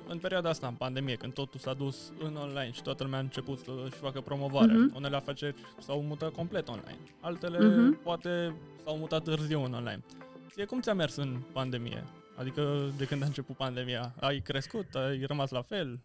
În 0.09 0.19
perioada 0.19 0.49
asta, 0.49 0.67
în 0.67 0.75
pandemie, 0.75 1.15
când 1.15 1.33
totul 1.33 1.61
s-a 1.61 1.75
dus 1.75 2.13
în 2.25 2.37
online 2.37 2.71
și 2.73 2.83
toată 2.83 3.03
lumea 3.03 3.19
a 3.19 3.23
început 3.23 3.59
să-și 3.59 4.01
facă 4.01 4.21
promovare, 4.21 4.73
uh-huh. 4.73 4.97
unele 4.97 5.17
afaceri 5.17 5.55
s-au 5.81 6.03
mutat 6.03 6.33
complet 6.33 6.69
online, 6.69 6.99
altele 7.21 7.59
uh-huh. 7.59 8.03
poate 8.03 8.55
s-au 8.85 8.97
mutat 8.97 9.23
târziu 9.23 9.65
în 9.65 9.73
online. 9.73 10.03
Ție 10.51 10.65
cum 10.65 10.81
ți-a 10.81 10.95
mers 10.95 11.17
în 11.17 11.37
pandemie? 11.53 12.05
Adică 12.39 12.93
de 12.97 13.05
când 13.05 13.23
a 13.23 13.27
început 13.27 13.57
pandemia, 13.57 14.15
ai 14.21 14.41
crescut, 14.41 14.87
ai 14.95 15.25
rămas 15.27 15.51
la 15.51 15.63
fel? 15.63 16.01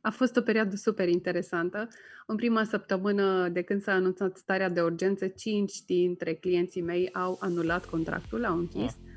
A 0.00 0.10
fost 0.10 0.36
o 0.36 0.40
perioadă 0.40 0.76
super 0.76 1.08
interesantă. 1.08 1.88
În 2.26 2.36
prima 2.36 2.64
săptămână 2.64 3.48
de 3.48 3.62
când 3.62 3.82
s-a 3.82 3.92
anunțat 3.92 4.36
starea 4.36 4.68
de 4.68 4.80
urgență, 4.80 5.26
5 5.26 5.80
dintre 5.86 6.34
clienții 6.34 6.82
mei 6.82 7.12
au 7.12 7.38
anulat 7.40 7.84
contractul, 7.84 8.44
au 8.44 8.58
închis. 8.58 8.92
Ah. 8.92 9.14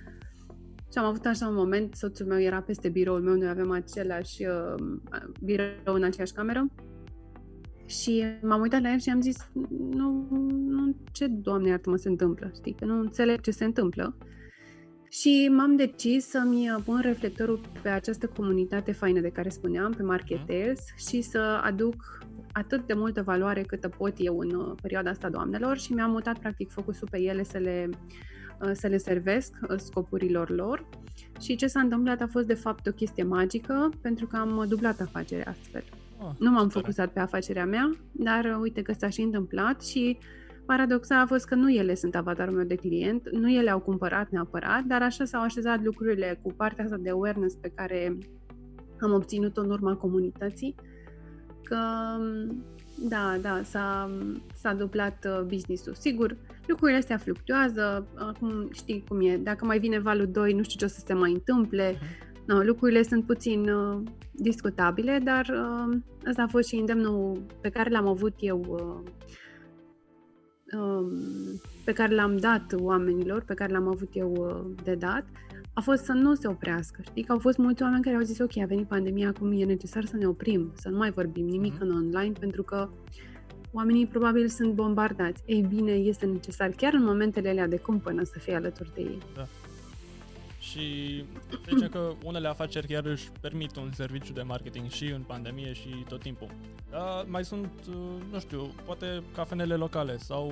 Și 0.91 0.97
am 0.97 1.05
avut 1.05 1.25
așa 1.25 1.47
un 1.47 1.53
moment, 1.53 1.95
soțul 1.95 2.25
meu 2.25 2.39
era 2.39 2.61
peste 2.61 2.89
biroul 2.89 3.21
meu, 3.21 3.35
noi 3.35 3.49
avem 3.49 3.71
același 3.71 4.45
uh, 4.45 4.75
birou 5.43 5.93
în 5.93 6.03
aceeași 6.03 6.33
cameră. 6.33 6.67
Și 7.85 8.23
m-am 8.41 8.61
uitat 8.61 8.81
la 8.81 8.91
el 8.91 8.99
și 8.99 9.09
am 9.09 9.21
zis, 9.21 9.49
nu, 9.79 10.27
nu 10.67 10.95
ce, 11.11 11.27
Doamne 11.27 11.69
iartă 11.69 11.89
mă 11.89 11.95
se 11.95 12.09
întâmplă, 12.09 12.51
știi, 12.55 12.73
că 12.73 12.85
nu 12.85 12.99
înțeleg 12.99 13.41
ce 13.41 13.51
se 13.51 13.65
întâmplă. 13.65 14.17
Și 15.09 15.49
m-am 15.51 15.75
decis 15.75 16.27
să-mi 16.27 16.81
pun 16.85 16.99
reflectorul 17.01 17.61
pe 17.81 17.89
această 17.89 18.27
comunitate 18.27 18.91
faină 18.91 19.19
de 19.19 19.29
care 19.29 19.49
spuneam, 19.49 19.91
pe 19.91 20.03
Marketers, 20.03 20.79
mm. 20.79 21.07
și 21.07 21.21
să 21.21 21.59
aduc 21.63 22.27
atât 22.51 22.87
de 22.87 22.93
multă 22.93 23.21
valoare 23.21 23.61
câtă 23.61 23.89
pot 23.89 24.13
eu 24.17 24.39
în 24.39 24.51
uh, 24.51 24.75
perioada 24.81 25.09
asta 25.09 25.29
doamnelor 25.29 25.77
și 25.77 25.93
mi-am 25.93 26.11
mutat 26.11 26.39
practic 26.39 26.69
focusul 26.71 27.07
pe 27.11 27.21
ele 27.21 27.43
să 27.43 27.57
le, 27.57 27.89
uh, 28.61 28.71
să 28.73 28.87
le 28.87 28.97
servesc 28.97 29.53
uh, 29.69 29.77
scopurilor 29.77 30.49
lor. 30.49 30.89
Și 31.41 31.55
ce 31.55 31.67
s-a 31.67 31.79
întâmplat 31.79 32.21
a 32.21 32.27
fost 32.27 32.45
de 32.45 32.53
fapt 32.53 32.87
o 32.87 32.91
chestie 32.91 33.23
magică, 33.23 33.89
pentru 34.01 34.27
că 34.27 34.37
am 34.37 34.65
dublat 34.67 35.01
afacerea 35.01 35.49
astfel. 35.49 35.83
Oh, 36.21 36.31
nu 36.39 36.51
m-am 36.51 36.69
focusat 36.69 37.11
pe 37.11 37.19
afacerea 37.19 37.65
mea, 37.65 37.91
dar 38.11 38.57
uite 38.61 38.81
că 38.81 38.93
s-a 38.97 39.09
și 39.09 39.21
întâmplat 39.21 39.83
și 39.83 40.17
uh, 40.19 40.48
Paradoxal 40.69 41.21
a 41.21 41.25
fost 41.25 41.45
că 41.45 41.55
nu 41.55 41.71
ele 41.71 41.95
sunt 41.95 42.15
avatarul 42.15 42.55
meu 42.55 42.65
de 42.65 42.75
client, 42.75 43.29
nu 43.31 43.51
ele 43.51 43.69
au 43.69 43.79
cumpărat 43.79 44.29
neapărat, 44.29 44.83
dar 44.83 45.01
așa 45.01 45.25
s-au 45.25 45.41
așezat 45.41 45.83
lucrurile 45.83 46.39
cu 46.41 46.53
partea 46.53 46.83
asta 46.83 46.97
de 46.97 47.09
awareness 47.09 47.55
pe 47.55 47.71
care 47.75 48.17
am 48.99 49.13
obținut-o 49.13 49.61
în 49.61 49.69
urma 49.69 49.95
comunității, 49.95 50.75
că 51.63 51.77
da, 53.09 53.37
da, 53.41 53.61
s-a, 53.63 54.11
s-a 54.53 54.73
duplat 54.73 55.25
uh, 55.25 55.41
business-ul. 55.47 55.93
Sigur, 55.93 56.37
lucrurile 56.67 56.97
astea 56.97 57.17
fluctuează, 57.17 58.07
acum 58.15 58.69
știi 58.71 59.03
cum 59.07 59.21
e, 59.21 59.37
dacă 59.37 59.65
mai 59.65 59.79
vine 59.79 59.99
valul 59.99 60.27
2, 60.27 60.53
nu 60.53 60.63
știu 60.63 60.79
ce 60.79 60.85
o 60.85 60.87
să 60.87 61.03
se 61.05 61.13
mai 61.13 61.31
întâmple, 61.31 61.91
mhm. 61.91 62.43
no, 62.45 62.61
lucrurile 62.61 63.01
sunt 63.01 63.25
puțin 63.25 63.69
uh, 63.69 64.01
discutabile, 64.31 65.19
dar 65.23 65.45
uh, 65.45 65.97
asta 66.27 66.43
a 66.43 66.47
fost 66.47 66.67
și 66.67 66.75
îndemnul 66.75 67.45
pe 67.61 67.69
care 67.69 67.89
l-am 67.89 68.07
avut 68.07 68.33
eu 68.39 68.65
uh, 68.67 68.79
Um, 68.79 69.48
pe 71.83 71.93
care 71.93 72.15
l-am 72.15 72.37
dat 72.37 72.73
oamenilor, 72.77 73.43
pe 73.43 73.53
care 73.53 73.71
l-am 73.71 73.87
avut 73.87 74.09
eu 74.13 74.31
uh, 74.31 74.83
de 74.83 74.95
dat, 74.95 75.25
a 75.73 75.81
fost 75.81 76.03
să 76.03 76.11
nu 76.11 76.35
se 76.35 76.47
oprească. 76.47 77.01
Știi 77.01 77.23
că 77.23 77.31
au 77.31 77.39
fost 77.39 77.57
mulți 77.57 77.81
oameni 77.81 78.03
care 78.03 78.15
au 78.15 78.21
zis, 78.21 78.39
ok, 78.39 78.57
a 78.57 78.65
venit 78.65 78.87
pandemia, 78.87 79.27
acum 79.27 79.51
e 79.51 79.65
necesar 79.65 80.05
să 80.05 80.15
ne 80.15 80.25
oprim, 80.25 80.71
să 80.75 80.89
nu 80.89 80.97
mai 80.97 81.11
vorbim 81.11 81.45
nimic 81.45 81.75
mm-hmm. 81.75 81.79
în 81.79 81.91
online, 81.91 82.33
pentru 82.39 82.63
că 82.63 82.89
oamenii 83.71 84.07
probabil 84.07 84.47
sunt 84.47 84.73
bombardați. 84.73 85.43
Ei 85.45 85.65
bine, 85.69 85.91
este 85.91 86.25
necesar 86.25 86.69
chiar 86.69 86.93
în 86.93 87.03
momentele 87.03 87.49
alea 87.49 87.67
de 87.67 87.77
cumpănă 87.77 88.23
să 88.23 88.39
fie 88.39 88.55
alături 88.55 88.91
de 88.93 89.01
ei. 89.01 89.17
Da 89.35 89.47
și 90.59 91.23
zice 91.73 91.89
că 91.89 92.13
unele 92.23 92.47
afaceri 92.47 92.87
chiar 92.87 93.05
își 93.05 93.29
permit 93.41 93.75
un 93.75 93.91
serviciu 93.93 94.33
de 94.33 94.41
marketing 94.41 94.89
și 94.89 95.05
în 95.05 95.21
pandemie 95.21 95.73
și 95.73 95.89
tot 96.07 96.21
timpul. 96.21 96.47
Dar 96.89 97.25
mai 97.27 97.45
sunt, 97.45 97.71
uh, 97.89 97.95
nu 98.31 98.39
știu, 98.39 98.73
poate 98.85 99.23
cafenele 99.33 99.75
locale 99.75 100.17
sau 100.17 100.47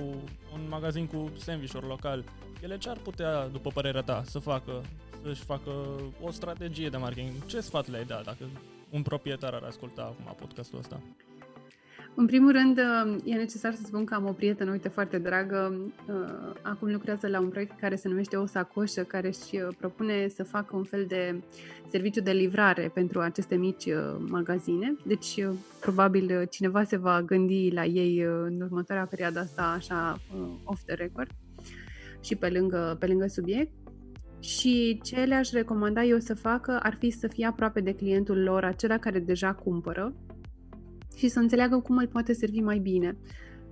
un 0.52 0.66
magazin 0.68 1.06
cu 1.06 1.32
sandwich 1.36 1.72
local. 1.72 2.24
Ele 2.62 2.78
ce 2.78 2.88
ar 2.88 2.96
putea, 2.96 3.48
după 3.48 3.70
părerea 3.70 4.02
ta, 4.02 4.22
să 4.26 4.38
facă, 4.38 4.82
să-și 5.22 5.42
facă 5.42 5.70
o 6.20 6.30
strategie 6.30 6.88
de 6.88 6.96
marketing? 6.96 7.46
Ce 7.46 7.60
sfat 7.60 7.88
le-ai 7.88 8.04
da 8.04 8.20
dacă 8.24 8.44
un 8.90 9.02
proprietar 9.02 9.54
ar 9.54 9.62
asculta 9.62 10.02
acum 10.02 10.34
podcastul 10.38 10.78
ăsta? 10.78 11.00
În 12.20 12.26
primul 12.26 12.52
rând, 12.52 12.78
e 13.24 13.34
necesar 13.34 13.74
să 13.74 13.82
spun 13.84 14.04
că 14.04 14.14
am 14.14 14.26
o 14.26 14.32
prietenă, 14.32 14.70
uite, 14.70 14.88
foarte 14.88 15.18
dragă, 15.18 15.74
uh, 16.08 16.52
acum 16.62 16.92
lucrează 16.92 17.28
la 17.28 17.40
un 17.40 17.48
proiect 17.48 17.78
care 17.80 17.96
se 17.96 18.08
numește 18.08 18.36
O 18.36 18.46
Sacoșă, 18.46 19.02
care 19.02 19.26
își 19.26 19.56
uh, 19.56 19.74
propune 19.78 20.28
să 20.28 20.44
facă 20.44 20.76
un 20.76 20.84
fel 20.84 21.04
de 21.08 21.42
serviciu 21.90 22.20
de 22.20 22.30
livrare 22.30 22.90
pentru 22.94 23.20
aceste 23.20 23.56
mici 23.56 23.84
uh, 23.84 24.16
magazine. 24.28 24.96
Deci, 25.06 25.44
probabil, 25.80 26.46
cineva 26.50 26.84
se 26.84 26.96
va 26.96 27.22
gândi 27.22 27.70
la 27.72 27.84
ei 27.84 28.18
în 28.46 28.60
următoarea 28.60 29.06
perioadă 29.06 29.38
asta, 29.38 29.74
așa, 29.76 30.20
off 30.64 30.82
the 30.82 30.94
record 30.94 31.30
și 32.20 32.36
pe 32.36 32.48
lângă, 32.48 32.96
pe 32.98 33.06
lângă 33.06 33.26
subiect. 33.26 33.72
Și 34.40 35.00
ce 35.02 35.16
le-aș 35.16 35.50
recomanda 35.50 36.04
eu 36.04 36.18
să 36.18 36.34
facă 36.34 36.78
ar 36.82 36.94
fi 36.94 37.10
să 37.10 37.26
fie 37.26 37.46
aproape 37.46 37.80
de 37.80 37.94
clientul 37.94 38.42
lor, 38.42 38.64
acela 38.64 38.98
care 38.98 39.18
deja 39.18 39.52
cumpără, 39.52 40.14
și 41.18 41.28
să 41.28 41.38
înțeleagă 41.38 41.78
cum 41.78 41.96
îl 41.96 42.06
poate 42.06 42.32
servi 42.32 42.60
mai 42.60 42.78
bine. 42.78 43.16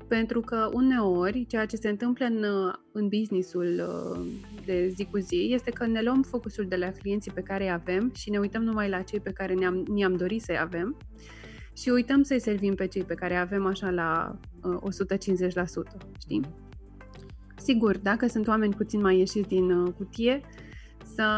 Pentru 0.08 0.40
că 0.40 0.70
uneori 0.72 1.46
ceea 1.46 1.66
ce 1.66 1.76
se 1.76 1.88
întâmplă 1.88 2.24
în, 2.24 2.44
în 2.92 3.08
businessul 3.08 3.82
uh, 3.88 4.26
de 4.64 4.88
zi 4.88 5.04
cu 5.10 5.18
zi 5.18 5.48
este 5.50 5.70
că 5.70 5.86
ne 5.86 6.02
luăm 6.02 6.22
focusul 6.22 6.66
de 6.68 6.76
la 6.76 6.90
clienții 6.90 7.32
pe 7.32 7.40
care 7.40 7.64
îi 7.64 7.72
avem 7.72 8.12
și 8.14 8.30
ne 8.30 8.38
uităm 8.38 8.62
numai 8.62 8.88
la 8.88 9.02
cei 9.02 9.20
pe 9.20 9.32
care 9.32 9.54
ne-am, 9.54 9.84
ne-am 9.94 10.16
dorit 10.16 10.42
să-i 10.42 10.58
avem 10.58 10.96
și 11.76 11.88
uităm 11.88 12.22
să-i 12.22 12.40
servim 12.40 12.74
pe 12.74 12.86
cei 12.86 13.02
pe 13.02 13.14
care 13.14 13.36
avem 13.36 13.66
așa 13.66 13.90
la 13.90 14.38
uh, 14.62 14.94
150%, 16.04 16.06
știi? 16.18 16.40
Sigur, 17.56 17.98
dacă 17.98 18.26
sunt 18.26 18.46
oameni 18.46 18.74
puțin 18.74 19.00
mai 19.00 19.18
ieșiți 19.18 19.48
din 19.48 19.70
uh, 19.70 19.92
cutie, 19.96 20.40
să, 21.14 21.28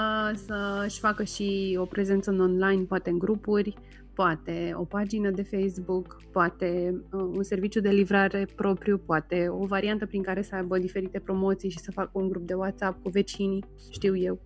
să-și 0.46 0.98
facă 0.98 1.22
și 1.22 1.76
o 1.80 1.84
prezență 1.84 2.30
în 2.30 2.40
online, 2.40 2.82
poate 2.82 3.10
în 3.10 3.18
grupuri, 3.18 3.74
poate 4.18 4.72
o 4.76 4.84
pagină 4.84 5.30
de 5.30 5.42
Facebook, 5.42 6.22
poate 6.32 6.94
uh, 7.12 7.20
un 7.20 7.42
serviciu 7.42 7.80
de 7.80 7.88
livrare 7.88 8.48
propriu, 8.56 8.98
poate 8.98 9.48
o 9.48 9.66
variantă 9.66 10.06
prin 10.06 10.22
care 10.22 10.42
să 10.42 10.54
aibă 10.54 10.78
diferite 10.78 11.18
promoții 11.18 11.70
și 11.70 11.78
să 11.78 11.90
facă 11.90 12.10
un 12.12 12.28
grup 12.28 12.46
de 12.46 12.54
WhatsApp 12.54 13.02
cu 13.02 13.08
vecinii, 13.08 13.64
știu 13.90 14.16
eu. 14.16 14.40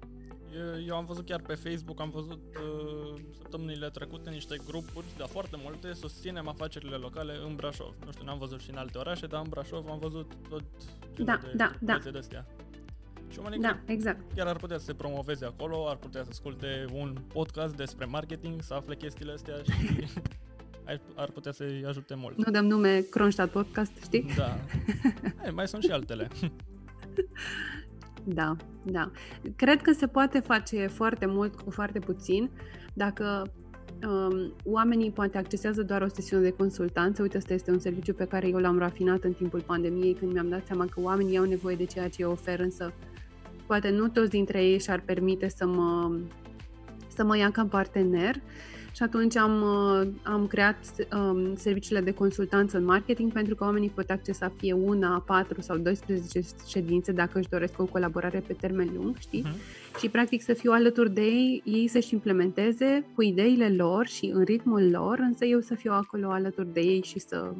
Eu 0.86 0.96
am 0.96 1.04
văzut 1.04 1.24
chiar 1.24 1.40
pe 1.40 1.54
Facebook, 1.54 2.00
am 2.00 2.10
văzut 2.10 2.42
uh, 2.54 3.20
săptămânile 3.36 3.88
trecute 3.88 4.30
niște 4.30 4.56
grupuri, 4.66 5.06
dar 5.18 5.28
foarte 5.28 5.56
multe, 5.62 5.92
susținem 5.92 6.48
afacerile 6.48 6.96
locale 6.96 7.32
în 7.46 7.54
Brașov. 7.54 7.94
Nu 8.04 8.12
știu, 8.12 8.24
n-am 8.24 8.38
văzut 8.38 8.60
și 8.60 8.70
în 8.70 8.76
alte 8.76 8.98
orașe, 8.98 9.26
dar 9.26 9.40
în 9.44 9.48
Brașov 9.50 9.88
am 9.90 9.98
văzut 9.98 10.32
tot 10.48 10.62
da, 11.16 11.40
de 11.42 11.52
da, 11.56 11.72
da. 11.80 11.98
de 12.12 12.18
astea. 12.18 12.46
Și 13.32 13.38
oamenii 13.38 13.64
da, 13.64 13.78
exact. 13.86 14.20
chiar 14.34 14.46
ar 14.46 14.56
putea 14.56 14.78
să 14.78 14.84
se 14.84 14.94
promoveze 14.94 15.44
acolo, 15.44 15.88
ar 15.88 15.96
putea 15.96 16.22
să 16.22 16.28
asculte 16.30 16.84
un 16.92 17.16
podcast 17.32 17.76
despre 17.76 18.04
marketing, 18.04 18.62
să 18.62 18.74
afle 18.74 18.96
chestiile 18.96 19.32
astea 19.32 19.54
și 19.62 20.06
ar 21.14 21.30
putea 21.30 21.52
să-i 21.52 21.84
ajute 21.88 22.14
mult. 22.14 22.36
Nu 22.36 22.52
dăm 22.52 22.66
nume 22.66 23.00
Kronstadt 23.00 23.52
Podcast, 23.52 23.92
știi? 24.02 24.26
Da. 24.36 24.58
Hai, 25.42 25.50
mai 25.54 25.68
sunt 25.68 25.82
și 25.82 25.90
altele. 25.90 26.28
Da, 28.24 28.56
da. 28.82 29.10
Cred 29.56 29.82
că 29.82 29.92
se 29.92 30.06
poate 30.06 30.40
face 30.40 30.86
foarte 30.86 31.26
mult 31.26 31.60
cu 31.60 31.70
foarte 31.70 31.98
puțin 31.98 32.50
dacă 32.94 33.52
um, 34.06 34.52
oamenii 34.64 35.10
poate 35.10 35.38
accesează 35.38 35.82
doar 35.82 36.02
o 36.02 36.08
sesiune 36.08 36.42
de 36.42 36.50
consultanță. 36.50 37.22
Uite, 37.22 37.36
ăsta 37.36 37.54
este 37.54 37.70
un 37.70 37.78
serviciu 37.78 38.14
pe 38.14 38.24
care 38.24 38.48
eu 38.48 38.58
l-am 38.58 38.78
rafinat 38.78 39.24
în 39.24 39.32
timpul 39.32 39.60
pandemiei, 39.60 40.14
când 40.14 40.32
mi-am 40.32 40.48
dat 40.48 40.66
seama 40.66 40.84
că 40.84 41.00
oamenii 41.00 41.38
au 41.38 41.44
nevoie 41.44 41.76
de 41.76 41.84
ceea 41.84 42.08
ce 42.08 42.22
eu 42.22 42.30
ofer, 42.30 42.60
însă 42.60 42.92
poate 43.72 43.90
nu 43.90 44.08
toți 44.08 44.30
dintre 44.30 44.64
ei 44.64 44.80
și-ar 44.80 45.00
permite 45.00 45.48
să 45.48 45.66
mă, 45.66 46.16
să 47.08 47.24
mă 47.24 47.36
ia 47.36 47.50
ca 47.50 47.64
partener 47.64 48.34
și 48.94 49.02
atunci 49.02 49.36
am, 49.36 49.62
uh, 49.62 50.08
am 50.22 50.46
creat 50.46 50.76
um, 51.14 51.56
serviciile 51.56 52.00
de 52.00 52.10
consultanță 52.10 52.76
în 52.76 52.84
marketing 52.84 53.32
pentru 53.32 53.54
că 53.54 53.64
oamenii 53.64 53.88
pot 53.88 54.10
accesa 54.10 54.52
fie 54.56 54.72
una, 54.72 55.22
patru 55.26 55.60
sau 55.60 55.76
12 55.76 56.40
ședințe 56.68 57.12
dacă 57.12 57.38
își 57.38 57.48
doresc 57.48 57.80
o 57.80 57.84
colaborare 57.84 58.42
pe 58.46 58.52
termen 58.52 58.90
lung, 58.96 59.16
știi? 59.18 59.44
Uh-huh. 59.46 59.98
Și 59.98 60.08
practic 60.08 60.42
să 60.42 60.52
fiu 60.52 60.72
alături 60.72 61.10
de 61.10 61.22
ei, 61.22 61.62
ei 61.64 61.88
să-și 61.88 62.14
implementeze 62.14 63.06
cu 63.14 63.22
ideile 63.22 63.68
lor 63.68 64.06
și 64.06 64.30
în 64.34 64.42
ritmul 64.42 64.90
lor, 64.90 65.18
însă 65.18 65.44
eu 65.44 65.60
să 65.60 65.74
fiu 65.74 65.92
acolo 65.92 66.30
alături 66.30 66.72
de 66.72 66.80
ei 66.80 67.02
și 67.02 67.18
să 67.18 67.52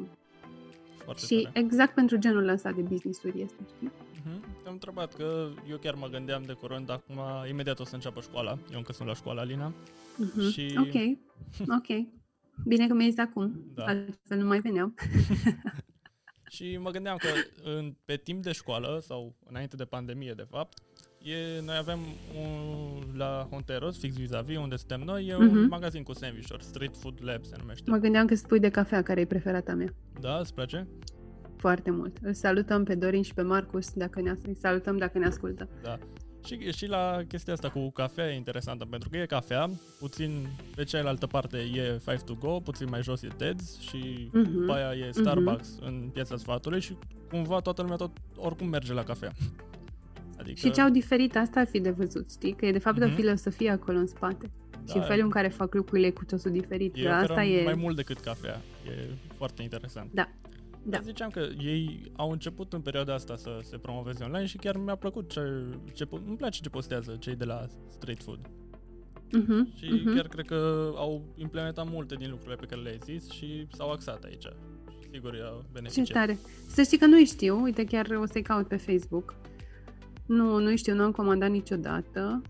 foarte 1.03 1.25
Și 1.25 1.43
tare. 1.43 1.65
exact 1.65 1.93
pentru 1.93 2.17
genul 2.17 2.47
ăsta 2.47 2.71
de 2.71 2.81
business-uri 2.81 3.41
este, 3.41 3.61
știi? 3.75 3.91
Uh-huh. 4.23 4.61
Te-am 4.63 4.73
întrebat 4.73 5.13
că 5.13 5.49
eu 5.69 5.77
chiar 5.77 5.93
mă 5.95 6.07
gândeam 6.07 6.43
de 6.43 6.53
curând, 6.53 6.89
acum 6.89 7.19
imediat 7.49 7.79
o 7.79 7.83
să 7.83 7.95
înceapă 7.95 8.21
școala. 8.21 8.51
Eu 8.71 8.77
încă 8.77 8.91
sunt 8.93 9.07
la 9.07 9.13
școala, 9.13 9.41
Alina. 9.41 9.73
Uh-huh. 9.73 10.51
Și- 10.53 10.75
Ok, 10.77 11.17
ok. 11.77 12.07
Bine 12.65 12.87
că 12.87 12.93
mi-ai 12.93 13.09
zis 13.09 13.19
acum, 13.19 13.71
Da. 13.75 13.83
altfel 13.85 14.37
nu 14.37 14.45
mai 14.45 14.59
veneam. 14.59 14.93
Și 16.49 16.77
mă 16.81 16.89
gândeam 16.91 17.17
că 17.17 17.27
în, 17.63 17.95
pe 18.05 18.15
timp 18.15 18.43
de 18.43 18.51
școală, 18.51 18.99
sau 19.05 19.35
înainte 19.45 19.75
de 19.75 19.85
pandemie, 19.85 20.33
de 20.33 20.45
fapt, 20.49 20.77
e, 21.21 21.61
noi 21.65 21.75
avem 21.75 21.99
un, 22.41 23.03
la 23.17 23.47
Honteros, 23.49 23.99
fix 23.99 24.15
vis-a-vis, 24.15 24.57
unde 24.57 24.75
suntem 24.75 25.01
noi, 25.01 25.25
e 25.27 25.35
un 25.35 25.45
Mhm. 25.59 25.67
magazin 25.69 26.03
cu 26.03 26.13
sandwich-uri, 26.13 26.63
Street 26.63 26.95
Food 26.97 27.17
Lab 27.21 27.43
se 27.45 27.55
numește. 27.59 27.89
Mă 27.89 27.97
gândeam 27.97 28.25
că 28.27 28.35
spui 28.35 28.59
de 28.59 28.69
cafea 28.69 29.01
care 29.03 29.21
e 29.21 29.25
preferata 29.25 29.73
mea. 29.73 29.93
Da, 30.19 30.37
îți 30.37 30.53
place? 30.53 30.87
Foarte 31.63 31.91
mult. 31.91 32.17
Îl 32.21 32.33
salutăm 32.33 32.83
pe 32.83 32.95
Dorin 32.95 33.21
și 33.21 33.33
pe 33.33 33.41
Marcus, 33.41 33.91
dacă 33.93 34.21
ne, 34.21 34.33
îi 34.47 34.55
salutăm 34.59 34.97
dacă 34.97 35.17
ne 35.17 35.25
ascultă. 35.25 35.69
Da. 35.83 35.97
Și, 36.45 36.71
și 36.71 36.87
la 36.87 37.19
chestia 37.27 37.53
asta 37.53 37.69
cu 37.69 37.91
cafea 37.91 38.31
e 38.31 38.35
interesantă, 38.35 38.85
pentru 38.89 39.09
că 39.09 39.17
e 39.17 39.25
cafea, 39.25 39.69
puțin 39.99 40.47
pe 40.75 40.83
cealaltă 40.83 41.27
parte 41.27 41.57
e 41.57 41.97
Five 41.97 42.21
to 42.25 42.33
Go, 42.39 42.59
puțin 42.59 42.87
mai 42.89 43.01
jos 43.03 43.21
e 43.21 43.27
Ted's 43.27 43.79
și 43.89 44.29
Mhm. 44.33 44.51
după 44.51 44.71
aia 44.73 45.07
e 45.07 45.11
Starbucks 45.11 45.79
în 45.81 46.09
piața 46.13 46.37
sfatului 46.37 46.79
și 46.79 46.97
cumva 47.29 47.59
toată 47.59 47.81
lumea 47.81 47.95
tot 47.97 48.11
oricum 48.35 48.67
merge 48.67 48.93
la 48.93 49.03
cafea. 49.03 49.31
Adică, 50.39 50.55
Și 50.59 50.71
ce 50.71 50.81
au 50.81 50.89
diferit, 50.89 51.35
asta 51.35 51.59
ar 51.59 51.67
fi 51.67 51.79
de 51.79 51.89
văzut, 51.89 52.31
știi? 52.31 52.53
Că 52.53 52.65
e 52.65 52.71
de 52.71 52.79
fapt 52.79 52.99
Mhm. 52.99 53.11
o 53.11 53.15
filosofie 53.15 53.69
acolo 53.69 53.97
în 53.97 54.07
spate. 54.07 54.51
da, 54.85 54.93
și 54.93 54.99
felul 55.07 55.23
în 55.23 55.29
care 55.29 55.47
fac 55.47 55.73
lucrurile 55.73 56.07
e 56.07 56.11
cu 56.11 56.25
totul 56.25 56.51
diferit. 56.51 56.95
e 56.95 57.01
Că 57.03 57.09
asta 57.09 57.31
oferă 57.33 57.47
e... 57.47 57.63
mai 57.63 57.73
mult 57.75 57.95
decât 57.95 58.19
cafea. 58.19 58.61
E 58.87 59.09
foarte 59.37 59.61
interesant. 59.63 60.09
Da. 60.13 60.29
Da. 60.85 60.89
Dar 60.89 61.01
ziceam 61.03 61.29
că 61.29 61.47
ei 61.59 62.11
au 62.15 62.31
început 62.31 62.73
în 62.73 62.81
perioada 62.81 63.13
asta 63.13 63.35
să 63.35 63.59
se 63.61 63.77
promoveze 63.77 64.23
online 64.23 64.45
și 64.45 64.57
chiar 64.57 64.77
mi-a 64.77 64.95
plăcut 64.95 65.29
ce, 65.29 65.63
ce 65.93 66.05
po- 66.05 66.25
îmi 66.27 66.37
place 66.37 66.61
ce 66.61 66.69
postează 66.69 67.15
cei 67.19 67.35
de 67.35 67.45
la 67.45 67.65
Street 67.89 68.23
Food. 68.23 68.39
Mhm, 69.31 69.75
Și 69.75 69.85
mhm. 70.03 70.15
chiar 70.15 70.27
cred 70.27 70.45
că 70.45 70.91
au 70.95 71.21
implementat 71.35 71.89
multe 71.89 72.15
din 72.15 72.29
lucrurile 72.29 72.55
pe 72.55 72.65
care 72.65 72.81
le-ai 72.81 72.97
zis 73.03 73.29
și 73.29 73.67
s-au 73.71 73.91
axat 73.91 74.23
aici. 74.23 74.43
Și 75.01 75.09
sigur, 75.11 75.33
i-a 75.35 75.53
Ce 75.61 75.65
beneficiat. 75.71 76.07
tare. 76.17 76.37
Să 76.67 76.81
știi 76.81 76.97
că 76.97 77.05
nu 77.05 77.25
știu, 77.25 77.61
uite, 77.61 77.83
chiar 77.85 78.07
o 78.21 78.25
să-i 78.25 78.41
caut 78.41 78.67
pe 78.67 78.75
Facebook. 78.77 79.35
Nu, 80.25 80.59
nu 80.59 80.75
știu, 80.75 80.95
nu 80.95 81.03
am 81.03 81.11
comandat 81.11 81.49
niciodată. 81.49 82.41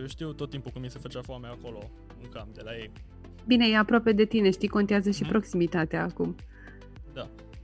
Eu 0.00 0.06
știu 0.06 0.32
tot 0.32 0.50
timpul 0.50 0.70
cum 0.72 0.80
mi 0.80 0.90
se 0.90 0.98
făcea 0.98 1.20
foame 1.22 1.46
acolo, 1.46 1.90
în 2.22 2.28
cam, 2.28 2.48
de 2.54 2.60
la 2.64 2.76
ei. 2.76 2.90
Bine, 3.46 3.66
e 3.68 3.76
aproape 3.76 4.12
de 4.12 4.24
tine, 4.24 4.50
știi, 4.50 4.68
contează 4.68 5.10
și 5.10 5.20
Mhm. 5.22 5.30
proximitatea 5.30 6.02
acum. 6.02 6.34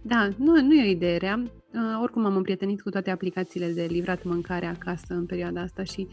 Da. 0.03 0.15
Da, 0.17 0.29
nu, 0.39 0.61
nu 0.63 0.75
e 0.75 0.87
o 0.87 0.91
idee 0.91 1.17
rea. 1.17 1.43
Uh, 1.75 1.81
oricum 2.03 2.25
am 2.25 2.37
împrietenit 2.37 2.83
cu 2.83 2.91
toate 2.91 3.11
aplicațiile 3.11 3.69
de 3.73 3.83
livrat 3.83 4.25
mâncare 4.25 4.67
acasă 4.67 5.15
în 5.15 5.27
perioada 5.27 5.61
asta 5.61 5.83
și 5.85 6.09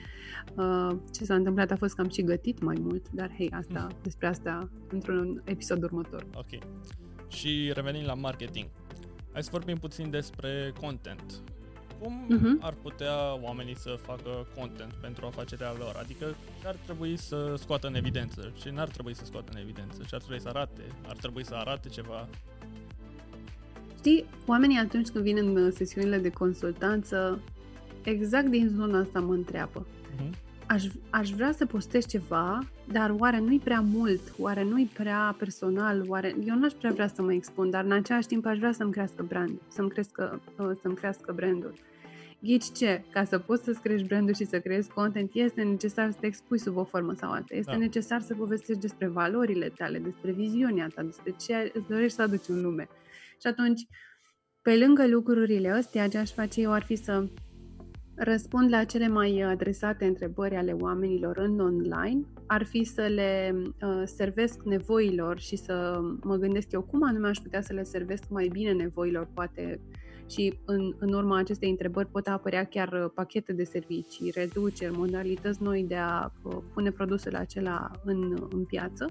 uh, 0.56 0.90
ce 1.14 1.24
s-a 1.24 1.36
întâmplat 1.36 1.72
a 1.72 1.76
fost 1.76 1.96
că 1.96 2.02
am 2.02 2.10
și 2.10 2.24
gătit 2.24 2.62
mai 2.62 2.76
mult, 2.80 3.10
dar 3.12 3.32
hei, 3.38 3.52
asta, 3.52 3.88
despre 4.04 4.28
asta 4.28 4.70
într-un 4.92 5.42
episod 5.46 5.84
următor. 5.84 6.26
Ok. 6.36 6.64
Și 7.28 7.72
revenind 7.74 8.06
la 8.06 8.14
marketing. 8.14 8.68
Hai 9.34 9.44
să 9.44 9.50
vorbim 9.52 9.78
puțin 9.78 10.10
despre 10.10 10.74
content. 10.82 11.34
Cum 12.02 12.26
Mhm. 12.30 12.58
ar 12.62 12.74
putea 12.82 13.40
oamenii 13.42 13.76
să 13.76 13.96
facă 14.02 14.48
content 14.58 14.94
pentru 15.02 15.26
afacerea 15.26 15.74
lor? 15.78 15.96
Adică 16.00 16.26
ce 16.62 16.68
ar 16.68 16.76
trebui 16.86 17.18
să 17.18 17.54
scoată 17.58 17.88
în 17.88 17.96
evidență? 17.96 18.54
Ce 18.62 18.70
n-ar 18.72 18.88
trebui 18.88 19.14
să 19.16 19.26
scoată 19.26 19.52
în 19.56 19.62
evidență? 19.62 20.02
Ce 20.08 20.16
ar 20.16 20.22
trebui 20.22 20.42
să 20.42 20.48
arate? 20.48 20.82
Ar 21.08 21.16
trebui 21.16 21.46
să 21.46 21.56
arate 21.56 21.90
ceva? 21.90 22.28
Știi, 23.98 24.26
oamenii 24.46 24.78
atunci 24.78 25.08
când 25.08 25.24
vin 25.24 25.38
în 25.38 25.56
uh, 25.56 25.74
sesiunile 25.76 26.18
de 26.18 26.30
consultanță, 26.30 27.40
exact 28.04 28.48
din 28.48 28.68
zona 28.76 29.00
asta 29.00 29.20
mă 29.20 29.34
întreabă. 29.34 29.86
Mhm. 30.16 30.36
Aș, 30.68 30.84
aș 31.10 31.30
vrea 31.30 31.52
să 31.52 31.66
postez 31.66 32.06
ceva, 32.06 32.60
dar 32.92 33.16
oare 33.18 33.40
nu-i 33.40 33.60
prea 33.60 33.80
mult? 33.82 34.22
Oare 34.38 34.64
nu-i 34.64 34.90
prea 34.94 35.36
personal? 35.38 36.04
Oare... 36.08 36.36
Eu 36.46 36.56
n-aș 36.56 36.72
prea 36.72 36.92
vrea 36.92 37.08
să 37.08 37.22
mă 37.22 37.34
expun, 37.34 37.70
dar 37.70 37.84
în 37.84 37.92
același 37.92 38.28
timp 38.28 38.46
aș 38.46 38.58
vrea 38.58 38.72
să-mi 38.72 38.92
crească 38.92 39.26
brand, 39.28 39.52
să-mi, 39.68 39.90
crească, 39.90 40.42
uh, 40.60 40.72
să-mi 40.82 40.96
crească 40.96 41.34
brandul. 41.36 41.74
Ghici 42.40 42.72
ce? 42.78 43.04
Ca 43.12 43.24
să 43.24 43.40
poți 43.40 43.64
să-ți 43.64 43.82
crești 43.82 44.08
brandul 44.08 44.34
și 44.34 44.46
să 44.46 44.60
creezi 44.60 44.90
content, 44.90 45.30
este 45.34 45.62
necesar 45.62 46.12
să 46.12 46.18
te 46.20 46.26
expui 46.26 46.60
sub 46.60 46.78
o 46.78 46.84
formă 46.84 47.14
sau 47.14 47.32
alta. 47.32 47.56
Este 47.56 47.72
Da. 47.72 47.78
necesar 47.78 48.22
să 48.22 48.34
povestești 48.36 48.82
despre 48.82 49.08
valorile 49.08 49.72
tale, 49.78 50.00
despre 50.00 50.32
viziunea 50.32 50.88
ta, 50.96 51.02
despre 51.02 51.36
ce 51.40 51.72
îți 51.74 51.88
dorești 51.88 52.16
să 52.16 52.22
aduci 52.22 52.48
în 52.48 52.62
lume. 52.62 52.88
Și 53.42 53.48
atunci, 53.48 53.82
pe 54.62 54.78
lângă 54.78 55.08
lucrurile 55.08 55.70
astea, 55.70 56.08
ce 56.08 56.18
aș 56.18 56.32
face 56.32 56.62
eu 56.62 56.72
ar 56.72 56.84
fi 56.84 56.96
să 56.96 57.30
răspund 58.16 58.70
la 58.70 58.84
cele 58.84 59.08
mai 59.08 59.42
adresate 59.42 60.06
întrebări 60.06 60.56
ale 60.56 60.72
oamenilor 60.72 61.38
în 61.38 61.60
online, 61.60 62.26
ar 62.48 62.66
fi 62.66 62.84
să 62.84 63.02
le 63.02 63.54
uh, 63.56 64.02
servesc 64.06 64.64
nevoilor 64.64 65.40
și 65.40 65.56
să 65.56 66.00
mă 66.22 66.36
gândesc 66.36 66.72
eu 66.72 66.82
cum 66.82 67.04
anume 67.04 67.28
aș 67.28 67.38
putea 67.38 67.62
să 67.62 67.74
le 67.74 67.84
servesc 67.84 68.24
mai 68.30 68.48
bine 68.52 68.72
nevoilor, 68.72 69.30
poate 69.34 69.80
și 70.30 70.60
în, 70.66 70.94
în 71.00 71.14
urma 71.14 71.38
acestei 71.38 71.70
întrebări 71.70 72.08
pot 72.08 72.28
apărea 72.28 72.64
chiar 72.64 72.92
uh, 72.92 73.12
pachete 73.14 73.54
de 73.54 73.64
servicii, 73.64 74.32
reduceri, 74.36 74.98
modalități 74.98 75.64
noi 75.64 75.84
de 75.84 75.96
a 75.96 76.32
uh, 76.44 76.58
pune 76.74 76.92
produsele 76.92 77.38
acelea 77.38 77.92
în, 78.04 78.48
în 78.50 78.66
piață. 78.66 79.06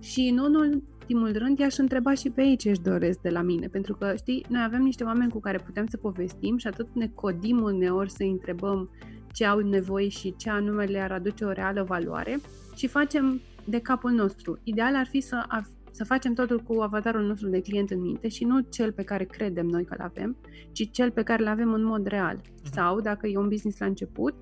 Și 0.00 0.30
nu 0.30 0.44
în 0.44 0.82
ultimul 1.14 1.42
rând, 1.42 1.58
i-aș 1.58 1.76
întreba 1.76 2.14
și 2.14 2.30
pe 2.30 2.42
ei 2.42 2.56
ce 2.56 2.70
își 2.70 2.80
doresc 2.80 3.20
de 3.20 3.28
la 3.28 3.42
mine, 3.42 3.66
pentru 3.66 3.94
că, 3.94 4.14
știi, 4.16 4.44
noi 4.48 4.62
avem 4.64 4.82
niște 4.82 5.04
oameni 5.04 5.30
cu 5.30 5.40
care 5.40 5.58
putem 5.58 5.86
să 5.86 5.96
povestim 5.96 6.56
și 6.56 6.66
atât 6.66 6.88
ne 6.92 7.08
codim 7.14 7.62
uneori 7.62 8.10
să 8.10 8.22
întrebăm 8.22 8.90
ce 9.32 9.44
au 9.44 9.58
nevoie 9.58 10.08
și 10.08 10.34
ce 10.36 10.50
anume 10.50 10.84
le-ar 10.84 11.12
aduce 11.12 11.44
o 11.44 11.52
reală 11.52 11.82
valoare 11.82 12.40
și 12.74 12.86
facem 12.86 13.40
de 13.64 13.78
capul 13.78 14.10
nostru. 14.10 14.58
Ideal 14.62 14.96
ar 14.96 15.06
fi 15.06 15.20
să, 15.20 15.46
să 15.90 16.04
facem 16.04 16.32
totul 16.32 16.60
cu 16.60 16.80
avatarul 16.80 17.26
nostru 17.26 17.48
de 17.48 17.60
client 17.60 17.90
în 17.90 18.00
minte 18.00 18.28
și 18.28 18.44
nu 18.44 18.60
cel 18.60 18.92
pe 18.92 19.02
care 19.02 19.24
credem 19.24 19.66
noi 19.66 19.84
că-l 19.84 20.00
avem, 20.00 20.36
ci 20.72 20.90
cel 20.90 21.10
pe 21.10 21.22
care 21.22 21.42
îl 21.42 21.48
avem 21.48 21.72
în 21.72 21.84
mod 21.84 22.06
real. 22.06 22.40
Sau, 22.72 23.00
dacă 23.00 23.26
e 23.26 23.38
un 23.38 23.48
business 23.48 23.78
la 23.78 23.86
început, 23.86 24.34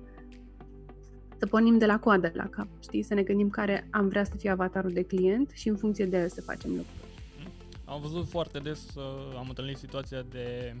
să 1.39 1.45
pornim 1.45 1.77
de 1.77 1.85
la 1.85 1.99
coadă 1.99 2.31
la 2.33 2.47
cap, 2.49 2.67
știi? 2.81 3.01
Să 3.01 3.13
ne 3.13 3.23
gândim 3.23 3.49
care 3.49 3.87
am 3.91 4.07
vrea 4.07 4.23
să 4.23 4.35
fie 4.37 4.49
avatarul 4.49 4.91
de 4.91 5.03
client 5.03 5.49
și 5.53 5.67
în 5.69 5.75
funcție 5.77 6.05
de 6.05 6.17
el 6.17 6.29
să 6.29 6.41
facem 6.41 6.69
lucruri. 6.69 7.07
Am 7.85 8.01
văzut 8.01 8.27
foarte 8.29 8.59
des, 8.59 8.95
uh, 8.95 9.03
am 9.37 9.45
întâlnit 9.47 9.77
situația 9.77 10.21
de 10.29 10.75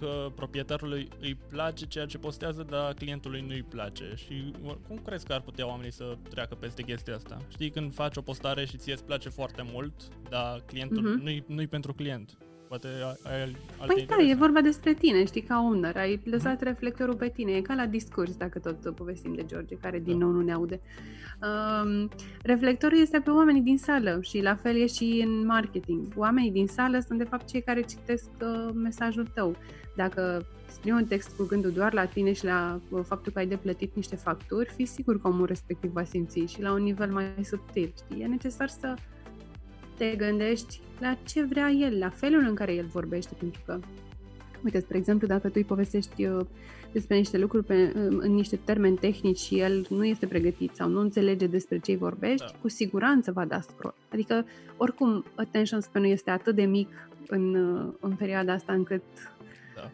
că 0.00 0.32
proprietarului 0.34 1.08
îi 1.20 1.34
place 1.48 1.86
ceea 1.86 2.06
ce 2.06 2.18
postează, 2.18 2.66
dar 2.70 2.92
clientului 2.94 3.40
nu 3.40 3.52
îi 3.52 3.62
place. 3.62 4.12
Și 4.16 4.52
uh, 4.64 4.72
cum 4.88 5.00
crezi 5.04 5.26
că 5.26 5.32
ar 5.32 5.40
putea 5.40 5.66
oamenii 5.66 5.92
să 5.92 6.16
treacă 6.28 6.54
peste 6.54 6.82
chestia 6.82 7.14
asta? 7.14 7.38
Știi, 7.48 7.70
când 7.70 7.94
faci 7.94 8.16
o 8.16 8.20
postare 8.20 8.64
și 8.64 8.76
ție 8.76 8.92
îți 8.92 9.04
place 9.04 9.28
foarte 9.28 9.62
mult, 9.72 9.92
dar 10.28 10.62
clientul 10.66 11.02
Mhm. 11.02 11.22
nu-i, 11.22 11.44
nu-i 11.46 11.66
pentru 11.66 11.94
client. 11.94 12.36
Poate 12.68 12.86
ai, 12.86 13.32
ai 13.32 13.40
alte 13.40 13.56
Păi 13.78 13.94
da, 13.94 14.00
interese. 14.00 14.30
e 14.30 14.34
vorba 14.34 14.60
despre 14.60 14.94
tine, 14.94 15.24
știi, 15.24 15.40
ca 15.42 15.58
owner, 15.60 15.96
ai 15.96 16.20
lăsat 16.24 16.62
reflectorul 16.62 17.14
pe 17.14 17.28
tine, 17.28 17.52
e 17.52 17.60
ca 17.60 17.74
la 17.74 17.86
discurs, 17.86 18.36
dacă 18.36 18.58
tot 18.58 18.94
povestim 18.94 19.34
de 19.34 19.44
George, 19.46 19.74
care 19.76 19.98
din 19.98 20.18
Da. 20.18 20.24
nou 20.24 20.34
nu 20.34 20.40
ne 20.42 20.52
aude. 20.52 20.80
Um, 21.42 22.10
reflectorul 22.42 22.98
este 23.00 23.18
pe 23.20 23.30
oamenii 23.30 23.60
din 23.62 23.78
sală 23.78 24.18
și 24.22 24.40
la 24.42 24.54
fel 24.54 24.76
e 24.76 24.86
și 24.86 25.22
în 25.26 25.46
marketing. 25.46 26.06
Oamenii 26.16 26.50
din 26.50 26.66
sală 26.66 26.98
sunt 27.06 27.18
de 27.18 27.24
fapt 27.24 27.46
cei 27.48 27.62
care 27.62 27.80
citesc 27.82 28.28
uh, 28.42 28.70
mesajul 28.74 29.26
tău. 29.34 29.56
Dacă 29.96 30.46
scrii 30.68 30.92
un 30.92 31.04
text 31.04 31.36
cu 31.36 31.44
gândul 31.46 31.70
doar 31.70 31.92
la 31.92 32.04
tine 32.04 32.32
și 32.32 32.44
la 32.44 32.80
uh, 32.90 33.00
faptul 33.06 33.32
că 33.32 33.38
ai 33.38 33.46
de 33.46 33.56
plătit 33.56 33.94
niște 33.94 34.16
facturi, 34.16 34.72
fi 34.76 34.84
sigur 34.84 35.20
că 35.20 35.28
omul 35.28 35.46
respectiv 35.46 35.90
va 35.90 36.04
simți 36.04 36.38
și 36.38 36.62
la 36.62 36.72
un 36.72 36.82
nivel 36.82 37.10
mai 37.12 37.24
subtil, 37.44 37.92
știi? 37.96 38.22
E 38.22 38.26
necesar 38.26 38.68
să 38.68 38.94
te 39.96 40.14
gândești 40.16 40.80
la 41.00 41.16
ce 41.26 41.44
vrea 41.44 41.70
el, 41.70 41.98
la 41.98 42.08
felul 42.08 42.44
în 42.48 42.54
care 42.54 42.74
el 42.74 42.86
vorbește, 42.86 43.34
pentru 43.38 43.60
că, 43.66 43.78
uite, 44.64 44.80
spre 44.80 44.96
exemplu, 44.96 45.26
dacă 45.26 45.46
tu 45.46 45.52
îi 45.56 45.64
povestești 45.64 46.26
uh, 46.26 46.46
despre 46.92 47.16
niște 47.16 47.38
lucruri 47.38 47.64
pe, 47.64 47.92
uh, 47.96 48.16
în 48.18 48.34
niște 48.34 48.56
termeni 48.56 48.96
tehnici 48.96 49.38
și 49.38 49.58
el 49.58 49.86
nu 49.88 50.04
este 50.04 50.26
pregătit 50.26 50.74
sau 50.74 50.88
nu 50.88 51.00
înțelege 51.00 51.46
despre 51.46 51.78
ce 51.78 51.96
vorbești, 51.96 52.46
Da. 52.52 52.58
cu 52.60 52.68
siguranță 52.68 53.32
va 53.32 53.44
da 53.44 53.60
scroll. 53.60 53.94
Adică, 54.12 54.46
oricum, 54.76 55.24
attention 55.34 55.80
span-ul 55.80 56.10
este 56.10 56.30
atât 56.30 56.54
de 56.54 56.64
mic 56.64 56.88
în, 57.28 57.54
uh, 57.54 57.92
în 58.00 58.12
perioada 58.12 58.52
asta 58.52 58.72
încât 58.72 59.02
Da. 59.74 59.90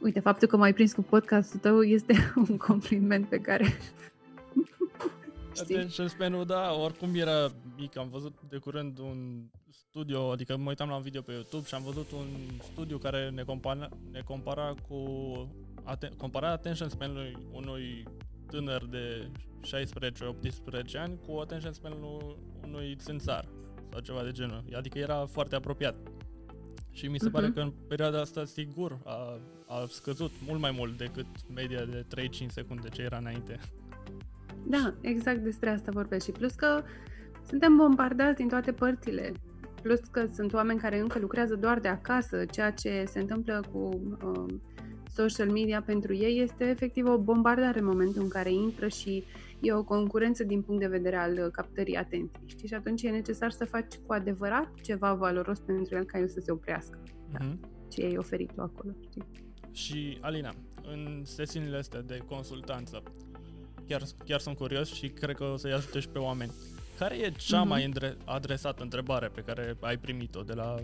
Uite, 0.00 0.20
faptul 0.20 0.48
că 0.48 0.56
m-ai 0.56 0.72
prins 0.72 0.92
cu 0.92 1.02
podcastul 1.02 1.58
tău 1.58 1.82
este 1.82 2.14
un 2.48 2.56
compliment 2.56 3.26
pe 3.26 3.38
care 3.38 3.76
Știi? 5.56 5.74
Attention 5.74 6.08
span 6.08 6.46
da, 6.46 6.72
oricum 6.72 7.14
era 7.14 7.52
mic, 7.76 7.96
am 7.96 8.08
văzut 8.08 8.38
de 8.48 8.56
curând 8.56 8.98
un 8.98 9.50
studiu, 9.70 10.20
adică 10.20 10.56
mă 10.56 10.68
uitam 10.68 10.88
la 10.88 10.96
un 10.96 11.02
video 11.02 11.20
pe 11.20 11.32
YouTube 11.32 11.66
și 11.66 11.74
am 11.74 11.82
văzut 11.82 12.10
un 12.10 12.26
studiu 12.72 12.98
care 12.98 13.30
ne 13.30 13.42
compara, 13.42 13.88
ne 14.10 14.20
compara 14.20 14.74
cu 14.88 14.98
aten, 15.82 16.12
compara 16.16 16.50
attention 16.50 16.88
span-ului 16.88 17.36
unui 17.52 18.04
tânăr 18.46 18.84
de 18.84 19.30
16-18 20.96 20.98
ani 20.98 21.18
cu 21.26 21.38
attention 21.38 21.72
span-ul 21.72 22.38
unui 22.62 22.96
țânțar 22.96 23.48
sau 23.90 24.00
ceva 24.00 24.22
de 24.22 24.32
genul. 24.32 24.64
Adică 24.72 24.98
era 24.98 25.26
foarte 25.26 25.54
apropiat. 25.54 25.96
Și 26.90 27.06
mi 27.06 27.18
se 27.18 27.28
uh-huh. 27.28 27.32
pare 27.32 27.50
că 27.50 27.60
în 27.60 27.72
perioada 27.88 28.20
asta, 28.20 28.44
sigur, 28.44 28.98
a, 29.04 29.40
a 29.66 29.86
scăzut 29.88 30.30
mult 30.46 30.60
mai 30.60 30.70
mult 30.70 30.96
decât 30.96 31.26
media 31.54 31.84
de 31.84 32.06
3-5 32.44 32.46
secunde 32.46 32.88
ce 32.88 33.02
era 33.02 33.16
înainte. 33.16 33.60
Da, 34.68 34.94
exact 35.00 35.38
despre 35.38 35.70
asta 35.70 35.90
vorbesc 35.90 36.24
și 36.24 36.32
plus 36.32 36.52
că 36.52 36.82
suntem 37.48 37.76
bombardați 37.76 38.36
din 38.36 38.48
toate 38.48 38.72
părțile. 38.72 39.32
Plus 39.82 40.00
că 40.10 40.26
sunt 40.32 40.52
oameni 40.52 40.78
care 40.78 40.98
încă 40.98 41.18
lucrează 41.18 41.54
doar 41.54 41.80
de 41.80 41.88
acasă, 41.88 42.44
ceea 42.44 42.70
ce 42.70 43.04
se 43.06 43.20
întâmplă 43.20 43.64
cu 43.72 44.00
uh, 44.24 44.54
social 45.12 45.50
media 45.50 45.82
pentru 45.82 46.14
ei 46.14 46.40
este 46.42 46.64
efectiv 46.64 47.06
o 47.06 47.18
bombardare 47.18 47.78
în 47.78 47.84
momentul 47.84 48.22
în 48.22 48.28
care 48.28 48.52
intră 48.52 48.88
și 48.88 49.24
e 49.60 49.72
o 49.72 49.84
concurență 49.84 50.44
din 50.44 50.62
punct 50.62 50.80
de 50.80 50.86
vedere 50.86 51.16
al 51.16 51.50
captării 51.50 51.96
atenției. 51.96 52.42
Știi? 52.46 52.68
Și 52.68 52.74
atunci 52.74 53.02
e 53.02 53.10
necesar 53.10 53.50
să 53.50 53.64
faci 53.64 53.94
cu 54.06 54.12
adevărat 54.12 54.74
ceva 54.80 55.14
valoros 55.14 55.58
pentru 55.58 55.96
el 55.96 56.04
ca 56.04 56.18
el 56.18 56.28
să 56.28 56.40
se 56.40 56.50
oprească. 56.50 57.02
Da. 57.32 57.38
Mm-hmm. 57.38 57.88
Ce 57.88 58.04
ai 58.04 58.16
oferit 58.16 58.52
tu 58.52 58.60
acolo. 58.60 58.94
Știi? 59.08 59.22
Și 59.70 60.18
Alina, 60.20 60.54
în 60.82 61.22
sesiunile 61.24 61.76
astea 61.76 62.02
de 62.02 62.18
consultanță, 62.28 63.02
chiar, 63.88 64.02
chiar 64.24 64.40
sunt 64.40 64.56
curios 64.56 64.92
și 64.92 65.08
cred 65.08 65.36
că 65.36 65.44
o 65.44 65.56
să-i 65.56 65.72
ajute 65.72 66.00
și 66.00 66.08
pe 66.08 66.18
oameni. 66.18 66.52
Care 66.98 67.16
e 67.16 67.30
cea 67.30 67.64
mm-hmm. 67.64 67.68
mai 67.68 67.92
adresată 68.24 68.82
întrebare 68.82 69.28
pe 69.28 69.40
care 69.40 69.76
ai 69.80 69.98
primit-o 69.98 70.42
de 70.42 70.52
la 70.52 70.74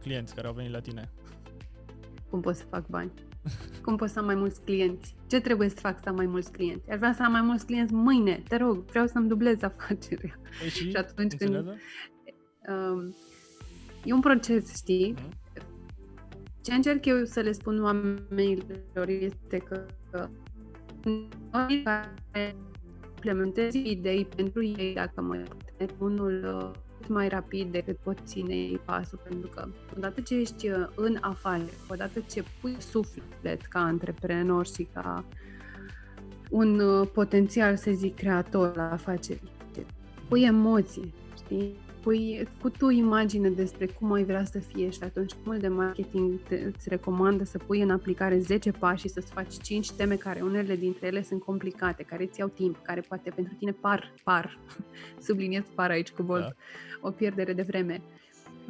clienți 0.00 0.34
care 0.34 0.46
au 0.46 0.52
venit 0.52 0.72
la 0.72 0.80
tine? 0.80 1.10
Cum 2.30 2.40
pot 2.40 2.56
să 2.56 2.64
fac 2.70 2.86
bani? 2.86 3.12
Cum 3.82 3.96
pot 3.96 4.08
să 4.08 4.18
am 4.18 4.24
mai 4.24 4.34
mulți 4.34 4.60
clienți? 4.60 5.14
Ce 5.26 5.40
trebuie 5.40 5.68
să 5.68 5.76
fac 5.80 5.98
să 6.02 6.08
am 6.08 6.14
mai 6.14 6.26
mulți 6.26 6.52
clienți? 6.52 6.90
Ar 6.90 6.96
vrea 6.96 7.12
să 7.12 7.22
am 7.22 7.32
mai 7.32 7.40
mulți 7.40 7.66
clienți 7.66 7.92
mâine, 7.92 8.42
te 8.48 8.56
rog, 8.56 8.84
vreau 8.84 9.06
să-mi 9.06 9.28
dublez 9.28 9.62
aferea. 9.62 10.40
Păi 10.60 10.68
și, 10.68 10.90
și 10.90 10.96
atunci 10.96 11.34
când... 11.34 11.54
Um, 12.68 13.14
e 14.04 14.12
un 14.12 14.20
proces, 14.20 14.76
știi? 14.76 15.14
Uh-huh. 15.14 15.40
Ce 16.62 16.74
încerc 16.74 17.04
eu 17.04 17.24
să 17.24 17.40
le 17.40 17.52
spun 17.52 17.82
oamenilor 17.82 19.08
este 19.08 19.58
că, 19.58 19.86
că 20.10 20.28
noi 21.04 21.82
care 21.84 22.56
implementezi 23.08 23.78
idei 23.78 24.26
pentru 24.36 24.64
ei, 24.64 24.94
dacă 24.94 25.20
mă 25.20 25.42
unul 25.98 26.44
uh, 26.44 26.70
mai 27.08 27.28
rapid 27.28 27.72
decât 27.72 27.96
pot 27.96 28.18
ține 28.24 28.54
ei 28.54 28.80
pasul, 28.84 29.20
pentru 29.28 29.48
că 29.48 29.68
odată 29.96 30.20
ce 30.20 30.34
ești 30.34 30.68
uh, 30.68 30.86
în 30.94 31.16
afaceri, 31.20 31.74
odată 31.88 32.24
ce 32.30 32.44
pui 32.60 32.76
suflet 32.78 33.62
ca 33.68 33.80
antreprenor 33.80 34.66
și 34.66 34.88
ca 34.92 35.24
un 36.50 36.80
uh, 36.80 37.08
potențial, 37.12 37.76
să 37.76 37.90
zic, 37.90 38.14
creator 38.14 38.76
la 38.76 38.90
afaceri, 38.90 39.42
pui 40.28 40.42
emoție, 40.42 41.12
știi? 41.36 41.76
Pui 42.02 42.48
cu 42.60 42.70
tu 42.70 42.88
imagine 42.88 43.48
despre 43.48 43.86
cum 43.86 44.12
ai 44.12 44.24
vrea 44.24 44.44
să 44.44 44.58
fie 44.58 44.90
și 44.90 44.98
atunci 45.02 45.32
mult 45.44 45.60
de 45.60 45.68
marketing 45.68 46.40
te, 46.48 46.54
îți 46.54 46.88
recomandă 46.88 47.44
să 47.44 47.58
pui 47.58 47.80
în 47.80 47.90
aplicare 47.90 48.38
10 48.38 48.70
pași 48.70 49.00
și 49.00 49.08
să-ți 49.08 49.32
faci 49.32 49.54
5 49.62 49.90
teme 49.90 50.14
care 50.14 50.40
unele 50.40 50.76
dintre 50.76 51.06
ele 51.06 51.22
sunt 51.22 51.42
complicate, 51.42 52.02
care 52.02 52.22
îți 52.22 52.38
iau 52.38 52.48
timp, 52.48 52.82
care 52.82 53.00
poate 53.00 53.30
pentru 53.30 53.54
tine 53.54 53.72
par, 53.72 54.14
par, 54.24 54.58
subliniez 55.26 55.64
par 55.74 55.90
aici 55.90 56.10
cu 56.10 56.22
bold, 56.22 56.42
da. 56.42 56.52
o 57.00 57.10
pierdere 57.10 57.52
de 57.52 57.62
vreme. 57.62 58.02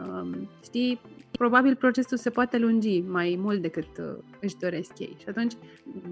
Um, 0.06 0.48
știi, 0.62 1.00
probabil 1.30 1.76
procesul 1.76 2.16
se 2.16 2.30
poate 2.30 2.58
lungi 2.58 3.00
mai 3.00 3.36
mult 3.38 3.62
decât 3.62 3.98
uh, 3.98 4.24
își 4.40 4.56
doresc 4.56 4.98
ei. 4.98 5.16
Și 5.18 5.28
atunci, 5.28 5.52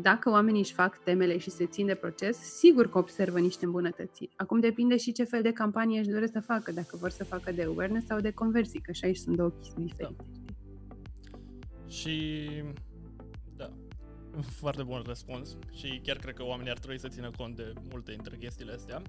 dacă 0.01 0.31
oamenii 0.31 0.61
își 0.61 0.72
fac 0.72 1.03
temele 1.03 1.38
și 1.38 1.51
se 1.51 1.66
țin 1.66 1.87
de 1.87 1.94
proces, 1.94 2.37
sigur 2.37 2.88
că 2.90 2.98
observă 2.98 3.38
niște 3.38 3.64
îmbunătățiri. 3.64 4.31
Acum 4.37 4.61
depinde 4.61 4.96
și 4.96 5.12
ce 5.12 5.24
fel 5.24 5.42
de 5.42 5.53
campanie 5.53 5.98
își 5.98 6.09
doresc 6.09 6.33
să 6.33 6.40
facă, 6.40 6.72
dacă 6.72 6.96
vor 6.96 7.11
să 7.11 7.24
facă 7.24 7.53
de 7.53 7.62
awareness 7.62 8.07
sau 8.07 8.20
de 8.20 8.31
conversii, 8.31 8.81
că 8.81 8.92
și 8.92 9.05
aici 9.05 9.16
sunt 9.16 9.37
două 9.37 9.51
chestii 9.51 9.85
diferite. 9.85 10.16
Da. 10.16 10.24
Și 11.88 12.48
da, 13.57 13.70
foarte 14.40 14.83
bun 14.83 15.03
răspuns 15.07 15.57
și 15.72 16.01
chiar 16.03 16.16
cred 16.16 16.35
că 16.35 16.44
oamenii 16.44 16.70
ar 16.70 16.79
trebui 16.79 16.98
să 16.98 17.09
țină 17.09 17.31
cont 17.37 17.57
de 17.57 17.72
multe 17.90 18.11
dintre 18.11 18.37
chestiile 18.37 18.72
astea. 18.72 19.03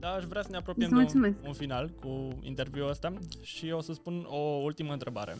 Da, 0.00 0.08
aș 0.08 0.24
vrea 0.24 0.42
să 0.42 0.48
ne 0.50 0.56
apropiem 0.56 0.88
de 0.88 1.18
un, 1.18 1.34
un 1.46 1.52
final 1.52 1.90
cu 2.00 2.38
interviul 2.40 2.88
ăsta 2.88 3.12
și 3.42 3.70
o 3.70 3.80
să 3.80 3.92
spun 3.92 4.26
o 4.28 4.38
ultimă 4.38 4.92
întrebare. 4.92 5.36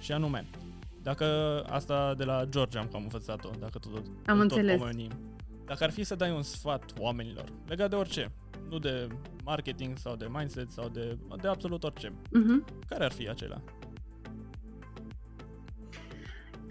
Și 0.00 0.12
anume, 0.12 0.46
dacă 1.02 1.24
asta 1.68 2.14
de 2.14 2.24
la 2.24 2.44
George 2.44 2.78
am 2.78 2.88
cam 2.92 3.02
învățat-o, 3.02 3.50
dacă 3.58 3.78
tot, 3.78 4.02
am 4.26 4.38
tot 4.38 4.40
înțeles. 4.40 4.78
Pomenim, 4.78 5.10
dacă 5.64 5.84
ar 5.84 5.90
fi 5.90 6.04
să 6.04 6.14
dai 6.14 6.30
un 6.30 6.42
sfat 6.42 6.92
oamenilor, 6.98 7.44
legat 7.66 7.90
de 7.90 7.96
orice, 7.96 8.32
nu 8.68 8.78
de 8.78 9.08
marketing 9.44 9.96
sau 9.96 10.16
de 10.16 10.26
mindset 10.32 10.70
sau 10.70 10.88
de, 10.88 11.18
de 11.40 11.48
absolut 11.48 11.84
orice, 11.84 12.08
uh-huh. 12.08 12.86
care 12.88 13.04
ar 13.04 13.12
fi 13.12 13.28
acela? 13.28 13.62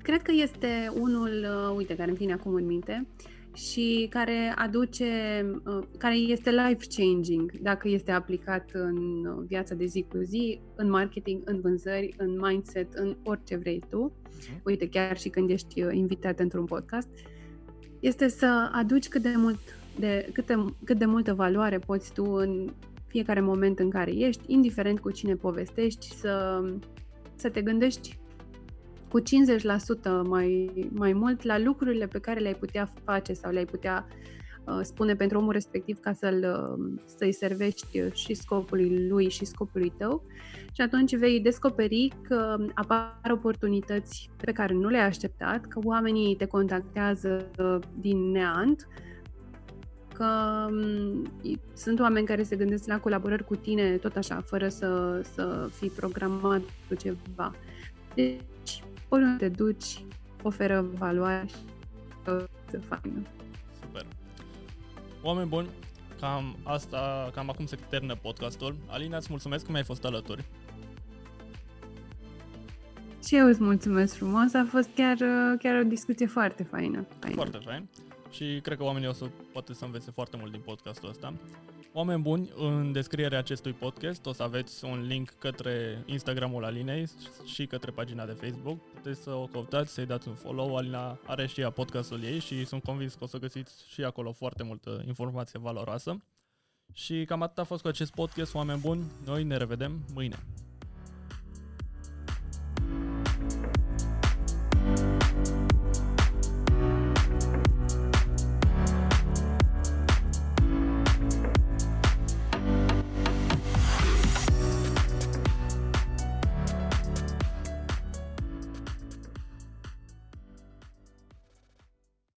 Cred 0.02 0.22
că 0.22 0.32
este 0.36 0.92
unul, 1.00 1.46
uh, 1.70 1.76
uite, 1.76 1.96
care 1.96 2.10
îmi 2.10 2.18
vine 2.18 2.34
acum 2.34 2.54
în 2.54 2.66
minte, 2.66 3.08
uh, 3.08 3.41
și 3.54 4.08
care 4.10 4.54
aduce, 4.56 5.06
uh, 5.66 5.84
care 5.98 6.16
este 6.16 6.50
life-changing 6.52 7.52
dacă 7.52 7.88
este 7.88 8.12
aplicat 8.12 8.70
în 8.74 9.26
viața 9.48 9.76
de 9.76 9.86
zi 9.86 10.06
cu 10.10 10.18
zi, 10.18 10.60
în 10.76 10.90
marketing, 10.90 11.42
în 11.46 11.62
vânzări, 11.62 12.14
în 12.18 12.40
mindset, 12.42 12.94
în 12.94 13.16
orice 13.24 13.56
vrei 13.56 13.84
tu. 13.90 14.00
Mhm. 14.00 14.62
Uite, 14.66 14.90
chiar 14.90 15.18
și 15.18 15.30
când 15.30 15.50
ești 15.50 15.84
uh, 15.84 15.94
invitat 15.94 16.40
într-un 16.40 16.66
podcast, 16.66 17.10
este 18.00 18.28
să 18.28 18.70
aduci 18.72 19.08
cât 19.08 19.22
de 19.22 19.34
mult 19.36 19.60
de, 20.00 20.30
cât, 20.34 20.46
de, 20.46 20.56
cât 20.84 20.98
de 20.98 21.06
multă 21.06 21.34
valoare 21.34 21.80
poți 21.80 22.14
tu 22.14 22.24
în 22.24 22.70
fiecare 23.08 23.42
moment 23.42 23.80
în 23.80 23.90
care 23.90 24.12
ești, 24.12 24.42
indiferent 24.48 25.00
cu 25.00 25.12
cine 25.12 25.36
povestești, 25.36 26.16
să, 26.16 26.64
să 27.36 27.50
te 27.50 27.62
gândești 27.62 28.20
cu 29.12 29.22
50% 29.22 29.24
mai, 30.24 30.72
mai 30.94 31.14
mult 31.14 31.44
la 31.44 31.60
lucrurile 31.60 32.08
pe 32.08 32.20
care 32.20 32.40
le-ai 32.40 32.56
putea 32.56 32.94
face 33.04 33.34
sau 33.34 33.52
le-ai 33.52 33.66
putea 33.66 34.08
uh, 34.66 34.80
spune 34.82 35.16
pentru 35.16 35.38
omul 35.38 35.52
respectiv 35.52 36.00
ca 36.00 36.14
să-l, 36.14 36.68
uh, 36.78 37.02
să-i 37.06 37.32
servești 37.32 38.02
și 38.14 38.34
scopului 38.34 39.08
lui 39.08 39.30
și 39.30 39.46
scopului 39.46 39.94
tău 39.98 40.24
și 40.74 40.82
atunci 40.82 41.16
vei 41.16 41.40
descoperi 41.40 42.12
că 42.22 42.58
apar 42.74 43.32
oportunități 43.32 44.30
pe 44.38 44.52
care 44.52 44.74
nu 44.74 44.88
le-ai 44.88 45.06
așteptat, 45.06 45.66
că 45.66 45.80
oamenii 45.84 46.36
te 46.36 46.46
contactează 46.46 47.50
din 48.00 48.32
neant, 48.32 48.88
că 50.14 50.68
um, 50.70 51.24
sunt 51.74 52.00
oameni 52.00 52.26
care 52.26 52.44
se 52.44 52.56
gândesc 52.56 52.88
la 52.88 53.00
colaborări 53.00 53.46
cu 53.46 53.56
tine 53.56 53.98
tot 53.98 54.16
așa, 54.16 54.42
fără 54.46 54.68
să, 54.68 55.22
să 55.34 55.70
fii 55.72 55.90
programat 55.90 56.62
cu 56.88 56.96
ceva. 56.96 57.52
Deci, 58.16 58.40
oriunde 59.12 59.48
te 59.48 59.50
duci, 59.50 60.04
oferă 60.42 60.86
valoare 60.98 61.46
și 61.48 61.56
să 62.24 62.80
faină. 62.80 63.22
Super. 63.82 64.06
Oameni 65.22 65.50
buni, 65.50 65.68
cam 66.20 66.56
asta, 66.64 67.30
cam 67.34 67.50
acum 67.50 67.66
se 67.66 67.78
termină 67.90 68.16
podcastul. 68.16 68.76
Alina, 68.88 69.18
îți 69.18 69.28
mulțumesc 69.30 69.66
că 69.66 69.72
mi-ai 69.72 69.84
fost 69.84 70.06
alături. 70.06 70.46
Și 73.28 73.36
eu 73.36 73.48
îți 73.48 73.64
mulțumesc 73.64 74.16
frumos, 74.16 74.54
a 74.54 74.66
fost 74.70 74.90
chiar, 74.96 75.18
chiar 75.60 75.80
o 75.80 75.84
discuție 75.84 76.26
foarte 76.26 76.64
faină. 76.64 77.06
faină. 77.20 77.36
Foarte 77.36 77.60
fain 77.66 77.88
și 78.32 78.60
cred 78.64 78.78
că 78.78 78.84
oamenii 78.84 79.08
o 79.08 79.12
să 79.12 79.30
poate 79.52 79.74
să 79.74 79.86
învețe 79.86 80.12
foarte 80.12 80.38
mult 80.38 80.52
din 80.52 80.62
podcastul 80.62 81.10
ăsta. 81.10 81.34
Oameni 81.94 82.22
buni, 82.22 82.52
în 82.56 82.92
descrierea 82.92 83.38
acestui 83.38 83.74
podcast 83.74 84.26
o 84.26 84.34
să 84.34 84.44
aveți 84.44 84.86
un 84.86 85.02
link 85.02 85.30
către 85.30 86.04
Instagramul 86.06 86.64
Alinei 86.64 87.08
și 87.46 87.66
către 87.66 87.92
pagina 87.92 88.26
de 88.26 88.32
Facebook. 88.32 88.80
Puteți 88.94 89.22
să 89.22 89.32
o 89.32 89.46
căutați, 89.46 89.94
să-i 89.94 90.06
dați 90.06 90.28
un 90.28 90.34
follow. 90.34 90.76
Alina 90.76 91.20
are 91.26 91.48
și 91.48 91.62
ea 91.62 91.70
podcastul 91.70 92.24
ei 92.24 92.40
și 92.40 92.66
sunt 92.66 92.84
convins 92.84 93.14
că 93.14 93.24
o 93.24 93.28
să 93.28 93.38
găsiți 93.38 93.86
și 93.88 94.04
acolo 94.04 94.32
foarte 94.32 94.64
multă 94.64 95.04
informație 95.08 95.60
valoroasă. 95.60 96.24
Și 96.94 97.26
cam 97.26 97.42
atât 97.42 97.58
a 97.58 97.64
fost 97.64 97.82
cu 97.82 97.88
acest 97.88 98.14
podcast, 98.14 98.54
oameni 98.54 98.80
buni. 98.80 99.12
Noi 99.26 99.44
ne 99.44 99.58
revedem 99.58 100.06
mâine. 100.14 100.40